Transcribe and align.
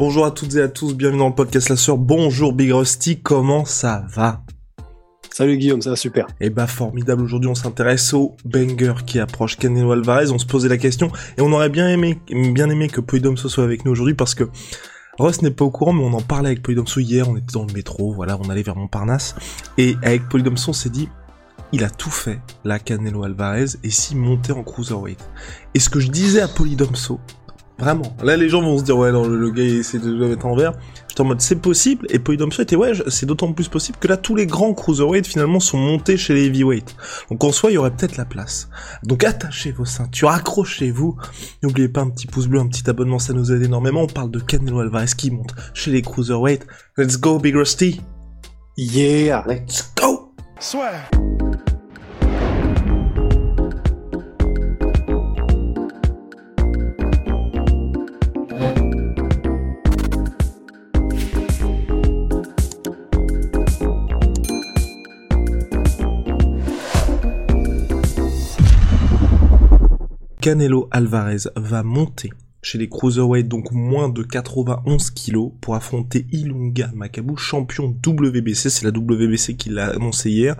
Bonjour 0.00 0.24
à 0.24 0.30
toutes 0.30 0.54
et 0.54 0.62
à 0.62 0.68
tous, 0.68 0.94
bienvenue 0.94 1.18
dans 1.18 1.28
le 1.28 1.34
podcast 1.34 1.68
La 1.68 1.76
Sœur. 1.76 1.98
Bonjour 1.98 2.54
Big 2.54 2.72
Rusty, 2.72 3.20
comment 3.20 3.66
ça 3.66 4.06
va? 4.08 4.42
Salut 5.30 5.58
Guillaume, 5.58 5.82
ça 5.82 5.90
va 5.90 5.96
super. 5.96 6.26
Eh 6.40 6.48
bah 6.48 6.66
formidable, 6.66 7.22
aujourd'hui 7.22 7.50
on 7.50 7.54
s'intéresse 7.54 8.14
au 8.14 8.34
banger 8.46 8.94
qui 9.04 9.18
approche 9.18 9.58
Canelo 9.58 9.92
Alvarez, 9.92 10.30
on 10.30 10.38
se 10.38 10.46
posait 10.46 10.70
la 10.70 10.78
question 10.78 11.12
et 11.36 11.42
on 11.42 11.52
aurait 11.52 11.68
bien 11.68 11.86
aimé, 11.86 12.18
bien 12.30 12.70
aimé 12.70 12.88
que 12.88 13.02
Poidomso 13.02 13.50
soit 13.50 13.64
avec 13.64 13.84
nous 13.84 13.92
aujourd'hui 13.92 14.14
parce 14.14 14.34
que 14.34 14.44
Ross 15.18 15.42
n'est 15.42 15.50
pas 15.50 15.66
au 15.66 15.70
courant 15.70 15.92
mais 15.92 16.02
on 16.02 16.14
en 16.14 16.22
parlait 16.22 16.48
avec 16.48 16.62
Poidomso 16.62 16.98
hier, 17.00 17.28
on 17.28 17.36
était 17.36 17.52
dans 17.52 17.66
le 17.66 17.74
métro, 17.74 18.14
voilà, 18.14 18.38
on 18.42 18.48
allait 18.48 18.62
vers 18.62 18.76
Montparnasse 18.76 19.34
et 19.76 19.96
avec 20.02 20.30
Poidomso 20.30 20.70
on 20.70 20.72
s'est 20.72 20.88
dit 20.88 21.10
il 21.72 21.84
a 21.84 21.90
tout 21.90 22.10
fait, 22.10 22.40
la 22.64 22.78
Canelo 22.78 23.22
Alvarez, 23.22 23.76
et 23.84 23.90
si 23.90 24.16
montait 24.16 24.52
en 24.52 24.64
cruiserweight. 24.64 25.20
Et 25.74 25.78
ce 25.78 25.88
que 25.88 26.00
je 26.00 26.08
disais 26.08 26.40
à 26.40 26.48
Polydomso, 26.48 27.20
vraiment, 27.80 28.14
là 28.22 28.36
les 28.36 28.48
gens 28.48 28.60
vont 28.60 28.78
se 28.78 28.84
dire 28.84 28.96
ouais 28.96 29.10
non, 29.10 29.26
le, 29.26 29.36
le 29.36 29.50
gars 29.50 29.64
il 29.64 29.76
essaie 29.76 29.98
de 29.98 30.12
le 30.12 30.28
mettre 30.28 30.46
en 30.46 30.54
vert, 30.54 30.74
j'étais 31.08 31.22
en 31.22 31.24
mode 31.24 31.40
c'est 31.40 31.56
possible, 31.56 32.06
et 32.10 32.18
Polydomso 32.18 32.62
était 32.62 32.76
ouais 32.76 32.92
c'est 33.08 33.26
d'autant 33.26 33.52
plus 33.52 33.68
possible 33.68 33.98
que 33.98 34.06
là 34.06 34.16
tous 34.16 34.36
les 34.36 34.46
grands 34.46 34.74
cruiserweight 34.74 35.26
finalement 35.26 35.58
sont 35.58 35.78
montés 35.78 36.16
chez 36.16 36.34
les 36.34 36.46
heavyweight. 36.46 36.94
Donc 37.30 37.42
en 37.42 37.52
soi 37.52 37.70
il 37.70 37.74
y 37.74 37.78
aurait 37.78 37.90
peut-être 37.90 38.16
la 38.16 38.26
place. 38.26 38.68
Donc 39.02 39.24
attachez 39.24 39.72
vos 39.72 39.86
ceintures, 39.86 40.30
accrochez-vous, 40.30 41.16
n'oubliez 41.62 41.88
pas 41.88 42.02
un 42.02 42.10
petit 42.10 42.26
pouce 42.26 42.46
bleu, 42.46 42.60
un 42.60 42.68
petit 42.68 42.88
abonnement, 42.88 43.18
ça 43.18 43.32
nous 43.32 43.50
aide 43.50 43.62
énormément, 43.62 44.02
on 44.02 44.06
parle 44.06 44.30
de 44.30 44.38
Canelo 44.38 44.80
Alvarez 44.80 45.06
qui 45.16 45.30
monte 45.30 45.54
chez 45.74 45.90
les 45.90 46.02
cruiserweight. 46.02 46.66
Let's 46.98 47.18
go 47.18 47.38
Big 47.38 47.56
Rusty 47.56 48.00
Yeah 48.76 49.44
Let's 49.46 49.90
go 49.96 50.34
Swear. 50.58 51.08
Canelo 70.40 70.88
Alvarez 70.90 71.50
va 71.54 71.82
monter 71.82 72.30
chez 72.62 72.78
les 72.78 72.88
cruiserweight, 72.88 73.46
donc 73.46 73.72
moins 73.72 74.08
de 74.08 74.22
91 74.22 75.10
kilos, 75.10 75.52
pour 75.60 75.74
affronter 75.74 76.26
Ilunga 76.32 76.90
Makabu, 76.94 77.36
champion 77.36 77.88
WBC. 78.06 78.70
C'est 78.70 78.84
la 78.86 78.90
WBC 78.90 79.56
qui 79.56 79.68
l'a 79.68 79.90
annoncé 79.90 80.30
hier. 80.30 80.56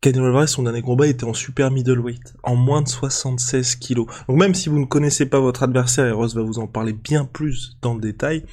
Canelo 0.00 0.24
Alvarez, 0.26 0.46
son 0.46 0.62
dernier 0.62 0.80
combat 0.80 1.06
était 1.06 1.24
en 1.24 1.34
super 1.34 1.70
middleweight, 1.70 2.34
en 2.44 2.56
moins 2.56 2.80
de 2.80 2.88
76 2.88 3.76
kilos. 3.76 4.06
Donc 4.26 4.38
même 4.38 4.54
si 4.54 4.70
vous 4.70 4.78
ne 4.78 4.86
connaissez 4.86 5.26
pas 5.26 5.40
votre 5.40 5.62
adversaire, 5.62 6.06
et 6.06 6.12
Ross 6.12 6.34
va 6.34 6.42
vous 6.42 6.58
en 6.58 6.66
parler 6.66 6.94
bien 6.94 7.26
plus 7.26 7.76
dans 7.82 7.92
le 7.92 8.00
détail, 8.00 8.46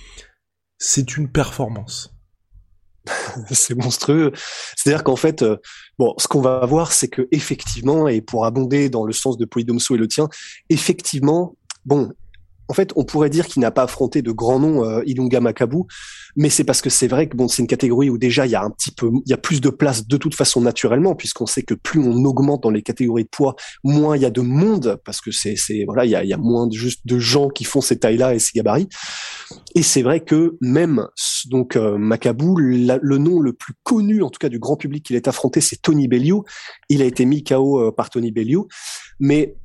c'est 0.78 1.16
une 1.16 1.30
performance. 1.30 2.14
c'est 3.52 3.76
monstrueux. 3.76 4.32
C'est-à-dire 4.76 5.04
qu'en 5.04 5.16
fait, 5.16 5.42
euh, 5.42 5.58
bon, 5.98 6.14
ce 6.18 6.28
qu'on 6.28 6.42
va 6.42 6.66
voir, 6.66 6.92
c'est 6.92 7.08
que 7.08 7.28
effectivement, 7.32 8.08
et 8.08 8.22
pour 8.22 8.46
abonder 8.46 8.90
dans 8.90 9.06
le 9.06 9.14
sens 9.14 9.38
de 9.38 9.46
Polydomso 9.46 9.96
et 9.96 9.98
le 9.98 10.08
tien, 10.08 10.30
effectivement, 10.70 11.56
bon, 11.86 12.12
en 12.72 12.74
fait, 12.74 12.94
on 12.96 13.04
pourrait 13.04 13.30
dire 13.30 13.48
qu'il 13.48 13.62
n'a 13.62 13.70
pas 13.70 13.84
affronté 13.84 14.22
de 14.22 14.32
grands 14.32 14.58
noms 14.58 14.86
euh, 14.86 15.02
Ilunga 15.06 15.42
Makabu, 15.42 15.80
mais 16.38 16.50
c'est 16.50 16.64
parce 16.64 16.82
que 16.82 16.90
c'est 16.90 17.10
vrai 17.10 17.28
que 17.28 17.36
bon, 17.36 17.50
c'est 17.50 17.62
une 17.62 17.68
catégorie 17.68 18.10
où 18.10 18.18
déjà 18.18 18.46
il 18.46 18.52
y 18.54 18.56
a 18.56 18.64
un 18.64 18.70
petit 18.70 18.92
peu, 18.92 19.12
il 19.26 19.30
y 19.30 19.34
a 19.34 19.38
plus 19.38 19.60
de 19.60 19.70
place 19.70 20.08
de 20.08 20.16
toute 20.16 20.36
façon 20.36 20.62
naturellement, 20.62 21.14
puisqu'on 21.14 21.46
sait 21.46 21.64
que 21.64 21.74
plus 21.74 22.00
on 22.00 22.24
augmente 22.24 22.64
dans 22.64 22.70
les 22.70 22.82
catégories 22.82 23.26
de 23.26 23.30
poids, 23.30 23.58
moins 23.84 24.16
il 24.16 24.22
y 24.22 24.26
a 24.26 24.30
de 24.30 24.40
monde, 24.40 25.02
parce 25.04 25.20
que 25.20 25.32
c'est, 25.32 25.58
c'est 25.58 25.84
voilà, 25.86 26.06
il 26.06 26.12
y 26.12 26.16
a, 26.16 26.24
y 26.24 26.32
a 26.32 26.38
moins 26.38 26.66
de, 26.66 26.74
juste 26.74 27.02
de 27.04 27.20
gens 27.20 27.50
qui 27.50 27.66
font 27.66 27.82
ces 27.82 28.00
tailles-là 28.00 28.36
et 28.36 28.40
ces 28.40 28.52
gabarits. 28.56 28.88
Et 29.76 29.84
c'est 29.84 30.02
vrai 30.02 30.22
que 30.22 30.56
même 30.62 31.08
donc 31.50 31.76
euh, 31.76 31.98
Makabu, 31.98 32.56
le 32.58 33.18
nom 33.18 33.42
le 33.42 33.52
plus 33.52 33.74
connu, 33.84 34.24
en 34.24 34.30
tout 34.30 34.40
cas 34.40 34.48
du 34.48 34.60
grand 34.60 34.78
public 34.78 35.06
qu'il 35.06 35.18
est 35.18 35.28
affronté, 35.28 35.60
c'est 35.60 35.82
Tony 35.82 36.08
Bellew. 36.08 36.44
Il 36.88 37.02
a 37.02 37.06
été 37.06 37.26
mis 37.26 37.44
KO 37.44 37.82
euh, 37.82 37.92
par 37.92 38.10
Tony 38.10 38.32
Bellew, 38.32 38.68
mais 39.20 39.58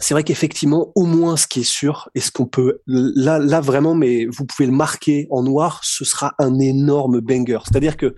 c'est 0.00 0.14
vrai 0.14 0.24
qu'effectivement, 0.24 0.92
au 0.94 1.04
moins, 1.04 1.36
ce 1.36 1.46
qui 1.46 1.60
est 1.60 1.70
sûr, 1.70 2.08
et 2.14 2.20
ce 2.20 2.30
qu'on 2.30 2.46
peut, 2.46 2.80
là, 2.86 3.38
là 3.38 3.60
vraiment, 3.60 3.94
mais 3.94 4.26
vous 4.26 4.44
pouvez 4.44 4.66
le 4.66 4.72
marquer 4.72 5.26
en 5.30 5.42
noir, 5.42 5.80
ce 5.84 6.04
sera 6.04 6.34
un 6.38 6.58
énorme 6.58 7.20
banger. 7.20 7.58
C'est-à-dire 7.64 7.96
que 7.96 8.14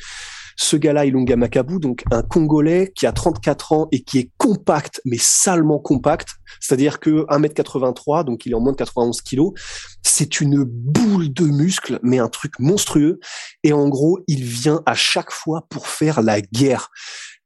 ce 0.58 0.76
gars-là, 0.76 1.04
Ilunga 1.04 1.36
Makabu, 1.36 1.78
donc 1.78 2.02
un 2.10 2.22
Congolais 2.22 2.92
qui 2.94 3.06
a 3.06 3.12
34 3.12 3.72
ans 3.72 3.88
et 3.92 4.02
qui 4.02 4.18
est 4.18 4.30
compact, 4.38 5.02
mais 5.04 5.18
salement 5.18 5.78
compact. 5.78 6.30
C'est-à-dire 6.60 6.98
que 6.98 7.26
1m83, 7.26 8.24
donc 8.24 8.46
il 8.46 8.52
est 8.52 8.54
en 8.54 8.60
moins 8.60 8.72
de 8.72 8.78
91 8.78 9.20
kilos. 9.20 9.52
C'est 10.02 10.40
une 10.40 10.64
boule 10.64 11.32
de 11.32 11.44
muscles, 11.44 11.98
mais 12.02 12.18
un 12.18 12.28
truc 12.28 12.58
monstrueux. 12.58 13.20
Et 13.62 13.74
en 13.74 13.88
gros, 13.88 14.18
il 14.28 14.44
vient 14.44 14.82
à 14.86 14.94
chaque 14.94 15.30
fois 15.30 15.66
pour 15.68 15.88
faire 15.88 16.22
la 16.22 16.40
guerre. 16.40 16.90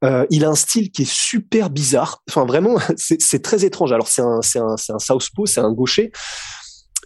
Euh, 0.02 0.26
il 0.30 0.44
a 0.44 0.48
un 0.48 0.54
style 0.54 0.90
qui 0.90 1.02
est 1.02 1.10
super 1.10 1.70
bizarre. 1.70 2.22
Enfin, 2.28 2.44
vraiment, 2.44 2.76
c'est 2.96 3.42
très 3.42 3.64
étrange. 3.64 3.92
Alors, 3.92 4.08
c'est 4.08 4.22
un, 4.22 4.40
un, 4.40 4.76
c'est 4.76 4.92
un 4.92 4.98
southpaw, 4.98 5.46
c'est 5.46 5.60
un 5.60 5.72
gaucher, 5.72 6.10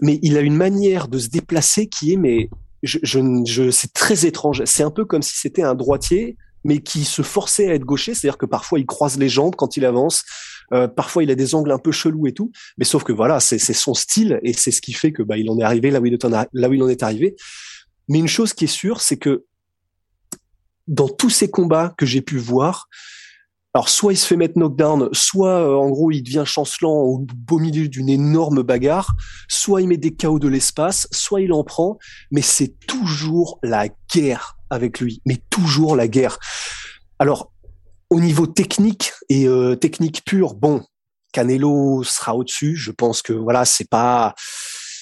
mais 0.01 0.19
il 0.23 0.37
a 0.37 0.41
une 0.41 0.57
manière 0.57 1.09
de 1.09 1.19
se 1.19 1.29
déplacer 1.29 1.89
qui 1.89 2.13
est, 2.13 2.17
mais 2.17 2.51
je, 2.83 2.99
je, 3.03 3.21
je 3.47 3.71
c'est 3.71 3.93
très 3.93 4.27
étrange. 4.27 4.63
C'est 4.65 4.83
un 4.83 4.91
peu 4.91 5.05
comme 5.05 5.23
si 5.23 5.37
c'était 5.37 5.63
un 5.63 5.75
droitier, 5.75 6.37
mais 6.65 6.79
qui 6.79 7.05
se 7.05 7.23
forçait 7.23 7.71
à 7.71 7.75
être 7.75 7.85
gaucher. 7.85 8.15
C'est-à-dire 8.15 8.39
que 8.39 8.47
parfois, 8.47 8.79
il 8.79 8.87
croise 8.87 9.19
les 9.19 9.29
jambes 9.29 9.55
quand 9.57 9.77
il 9.77 9.85
avance. 9.85 10.25
Euh, 10.73 10.89
parfois, 10.89 11.23
il 11.23 11.31
a 11.31 11.35
des 11.35 11.55
angles 11.55 11.73
un 11.73 11.79
peu 11.79 11.93
chelous 11.93 12.27
et 12.27 12.33
tout. 12.33 12.51
Mais 12.79 12.85
sauf 12.85 13.05
que 13.05 13.13
voilà, 13.13 13.41
c'est 13.41 13.59
son 13.59 13.95
style 13.95 14.41
et 14.43 14.53
c'est 14.53 14.71
ce 14.71 14.81
qui 14.81 14.93
fait 14.93 15.13
que 15.13 15.23
bah, 15.23 15.37
il 15.37 15.51
en 15.51 15.59
est 15.59 15.63
arrivé 15.63 15.91
là 15.91 16.01
où 16.01 16.07
il 16.07 16.83
en 16.83 16.89
est 16.89 17.03
arrivé. 17.03 17.37
Mais 18.09 18.19
une 18.19 18.29
chose 18.29 18.53
qui 18.53 18.65
est 18.65 18.69
sûre, 18.69 19.01
c'est 19.01 19.17
que 19.17 19.45
dans 20.87 21.09
tous 21.09 21.31
ces 21.31 21.51
combats 21.51 21.95
que 21.97 22.07
j'ai 22.07 22.23
pu 22.23 22.39
voir, 22.39 22.89
alors 23.75 23.89
soit 23.89 24.13
il 24.13 24.17
se 24.17 24.27
fait 24.27 24.37
mettre 24.37 24.57
knockdown, 24.57 25.09
soit 25.13 25.61
euh, 25.61 25.75
en 25.75 25.91
gros 25.91 26.13
il 26.13 26.23
devient 26.23 26.45
chancelant 26.47 26.95
au 26.95 27.19
beau 27.19 27.59
milieu 27.59 27.89
d'une 27.89 28.09
énorme 28.09 28.63
bagarre, 28.63 29.15
soit 29.49 29.83
il 29.83 29.89
met 29.89 29.97
des 29.97 30.15
chaos 30.15 30.39
de 30.39 30.47
l'espace, 30.47 31.09
soit 31.11 31.41
il 31.41 31.53
en 31.53 31.65
prend, 31.65 31.99
mais 32.31 32.43
c'est 32.43 32.75
toujours 32.87 33.59
la 33.65 33.89
guerre 34.15 34.57
avec 34.71 35.01
lui, 35.01 35.21
mais 35.27 35.43
toujours 35.51 35.97
la 35.97 36.07
guerre. 36.07 36.39
Alors 37.19 37.53
au 38.11 38.21
niveau 38.21 38.47
technique 38.47 39.13
et 39.29 39.49
euh, 39.49 39.75
technique 39.75 40.25
pure, 40.25 40.55
bon, 40.55 40.85
Canelo 41.33 42.05
sera 42.05 42.37
au-dessus. 42.37 42.77
Je 42.77 42.93
pense 42.93 43.23
que 43.23 43.33
voilà, 43.33 43.65
c'est 43.65 43.89
pas 43.89 44.35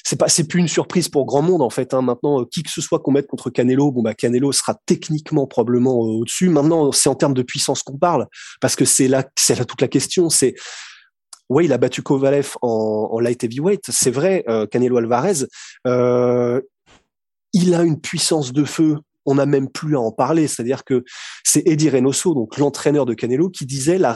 c'est 0.05 0.17
pas 0.17 0.29
c'est 0.29 0.45
plus 0.45 0.61
une 0.61 0.69
surprise 0.69 1.09
pour 1.09 1.27
grand 1.27 1.43
monde 1.43 1.63
en 1.63 1.71
fait. 1.71 1.95
Hein. 1.95 2.03
Maintenant, 2.03 2.43
euh, 2.43 2.45
qui 2.51 2.63
que 2.63 2.71
ce 2.71 2.81
soit 2.81 2.99
qu'on 3.01 3.13
mette 3.13 3.27
contre 3.27 3.51
Canelo, 3.51 3.91
bon 3.93 4.03
bah 4.03 4.15
Canelo 4.15 4.53
sera 4.53 4.77
techniquement 4.87 5.47
probablement 5.47 6.05
euh, 6.05 6.21
au-dessus. 6.21 6.49
Maintenant, 6.49 6.93
c'est 6.93 7.09
en 7.09 7.15
termes 7.15 7.35
de 7.35 7.43
puissance 7.43 7.83
qu'on 7.83 7.99
parle 7.99 8.27
parce 8.61 8.77
que 8.77 8.85
c'est 8.85 9.09
là 9.09 9.25
c'est 9.37 9.59
là 9.59 9.65
toute 9.65 9.81
la 9.81 9.89
question. 9.89 10.29
C'est 10.29 10.55
ouais, 11.49 11.65
il 11.65 11.73
a 11.73 11.79
battu 11.79 12.03
Kovalev 12.03 12.57
en, 12.63 13.19
light 13.21 13.45
heavyweight, 13.45 13.85
c'est 13.89 14.11
vrai. 14.11 14.45
euh, 14.49 14.67
Canelo 14.67 14.97
Alvarez, 14.99 15.47
il 17.55 17.75
a 17.75 17.83
une 17.83 18.01
puissance 18.01 18.53
de 18.53 18.65
feu. 18.65 18.97
On 19.25 19.37
n'a 19.37 19.47
même 19.47 19.71
plus 19.71 19.95
à 19.95 20.01
en 20.01 20.11
parler. 20.11 20.49
C'est-à-dire 20.49 20.83
que 20.85 21.05
c'est 21.45 21.63
Eddie 21.67 21.91
Reynoso, 21.91 22.35
donc 22.35 22.57
l'entraîneur 22.57 23.07
de 23.07 23.15
Canelo, 23.15 23.51
qui 23.51 23.67
disait 23.67 23.99
la 23.99 24.13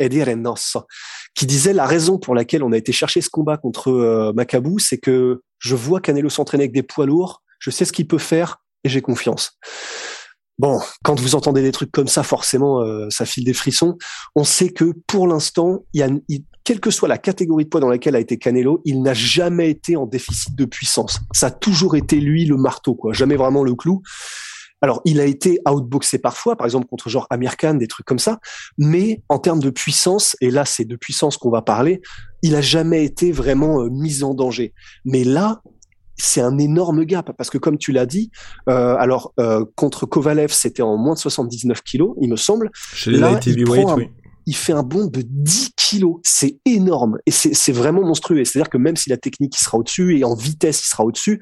Eddie 0.00 0.22
Reynoso, 0.22 0.82
qui 1.34 1.46
disait 1.46 1.72
la 1.72 1.86
raison 1.86 2.18
pour 2.18 2.34
laquelle 2.34 2.62
on 2.62 2.72
a 2.72 2.76
été 2.76 2.92
chercher 2.92 3.20
ce 3.20 3.30
combat 3.30 3.56
contre 3.56 3.90
euh, 3.90 4.32
Makabu, 4.34 4.78
c'est 4.78 4.98
que 4.98 5.42
je 5.58 5.74
vois 5.74 6.00
Canelo 6.00 6.28
s'entraîner 6.28 6.64
avec 6.64 6.74
des 6.74 6.82
poids 6.82 7.06
lourds, 7.06 7.42
je 7.58 7.70
sais 7.70 7.84
ce 7.84 7.92
qu'il 7.92 8.06
peut 8.06 8.18
faire 8.18 8.58
et 8.84 8.88
j'ai 8.88 9.00
confiance. 9.00 9.58
Bon, 10.58 10.80
quand 11.02 11.18
vous 11.18 11.34
entendez 11.34 11.62
des 11.62 11.72
trucs 11.72 11.90
comme 11.90 12.08
ça, 12.08 12.22
forcément, 12.22 12.82
euh, 12.82 13.08
ça 13.10 13.24
file 13.24 13.44
des 13.44 13.54
frissons. 13.54 13.96
On 14.36 14.44
sait 14.44 14.70
que 14.70 14.92
pour 15.06 15.26
l'instant, 15.26 15.84
y 15.94 16.02
a, 16.02 16.08
quelle 16.64 16.80
que 16.80 16.90
soit 16.90 17.08
la 17.08 17.18
catégorie 17.18 17.64
de 17.64 17.68
poids 17.68 17.80
dans 17.80 17.88
laquelle 17.88 18.14
a 18.14 18.20
été 18.20 18.36
Canelo, 18.36 18.80
il 18.84 19.02
n'a 19.02 19.14
jamais 19.14 19.70
été 19.70 19.96
en 19.96 20.06
déficit 20.06 20.54
de 20.54 20.64
puissance. 20.64 21.20
Ça 21.32 21.46
a 21.46 21.50
toujours 21.50 21.96
été 21.96 22.20
lui 22.20 22.44
le 22.44 22.56
marteau, 22.56 22.94
quoi, 22.94 23.12
jamais 23.12 23.36
vraiment 23.36 23.64
le 23.64 23.74
clou. 23.74 24.02
Alors, 24.82 25.00
il 25.04 25.20
a 25.20 25.24
été 25.24 25.60
outboxé 25.66 26.18
parfois, 26.18 26.56
par 26.56 26.66
exemple 26.66 26.86
contre 26.88 27.08
genre 27.08 27.28
Amir 27.30 27.56
Khan, 27.56 27.74
des 27.74 27.86
trucs 27.86 28.04
comme 28.04 28.18
ça, 28.18 28.40
mais 28.76 29.22
en 29.28 29.38
termes 29.38 29.60
de 29.60 29.70
puissance, 29.70 30.36
et 30.40 30.50
là 30.50 30.64
c'est 30.64 30.84
de 30.84 30.96
puissance 30.96 31.36
qu'on 31.36 31.50
va 31.50 31.62
parler, 31.62 32.02
il 32.42 32.56
a 32.56 32.60
jamais 32.60 33.04
été 33.04 33.30
vraiment 33.30 33.80
euh, 33.80 33.88
mis 33.90 34.24
en 34.24 34.34
danger. 34.34 34.74
Mais 35.04 35.22
là, 35.22 35.62
c'est 36.16 36.40
un 36.40 36.58
énorme 36.58 37.04
gap 37.04 37.32
parce 37.36 37.48
que 37.48 37.58
comme 37.58 37.78
tu 37.78 37.92
l'as 37.92 38.06
dit, 38.06 38.32
euh, 38.68 38.96
alors 38.98 39.32
euh, 39.38 39.64
contre 39.76 40.04
Kovalev 40.04 40.52
c'était 40.52 40.82
en 40.82 40.96
moins 40.96 41.14
de 41.14 41.20
79 41.20 41.82
kilos, 41.82 42.16
il 42.20 42.28
me 42.28 42.36
semble. 42.36 42.70
Chez 42.74 43.12
là, 43.12 43.38
il, 43.46 43.68
oui. 43.68 44.10
il 44.46 44.56
fait 44.56 44.72
un 44.72 44.82
bond 44.82 45.06
de 45.06 45.22
10 45.24 45.70
kilos, 45.76 46.16
c'est 46.24 46.58
énorme 46.64 47.18
et 47.26 47.30
c'est 47.30 47.72
vraiment 47.72 48.02
monstrueux. 48.02 48.44
C'est-à-dire 48.44 48.68
que 48.68 48.78
même 48.78 48.96
si 48.96 49.10
la 49.10 49.16
technique 49.16 49.54
il 49.56 49.64
sera 49.64 49.78
au-dessus 49.78 50.18
et 50.18 50.24
en 50.24 50.34
vitesse 50.34 50.84
il 50.84 50.88
sera 50.88 51.04
au-dessus, 51.04 51.40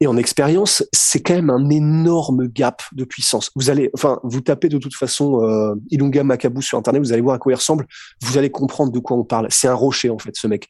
et 0.00 0.06
en 0.06 0.16
expérience, 0.16 0.84
c'est 0.92 1.20
quand 1.20 1.34
même 1.34 1.50
un 1.50 1.70
énorme 1.70 2.48
gap 2.48 2.82
de 2.92 3.04
puissance. 3.04 3.50
Vous 3.54 3.70
allez, 3.70 3.90
enfin, 3.94 4.18
vous 4.24 4.40
tapez 4.40 4.68
de 4.68 4.78
toute 4.78 4.94
façon 4.94 5.42
euh, 5.42 5.74
Ilunga 5.90 6.24
Makabu 6.24 6.62
sur 6.62 6.78
internet, 6.78 7.00
vous 7.00 7.12
allez 7.12 7.22
voir 7.22 7.36
à 7.36 7.38
quoi 7.38 7.52
il 7.52 7.56
ressemble, 7.56 7.86
vous 8.22 8.36
allez 8.36 8.50
comprendre 8.50 8.90
de 8.90 8.98
quoi 8.98 9.16
on 9.16 9.24
parle. 9.24 9.46
C'est 9.50 9.68
un 9.68 9.74
rocher 9.74 10.10
en 10.10 10.18
fait, 10.18 10.34
ce 10.34 10.46
mec. 10.46 10.68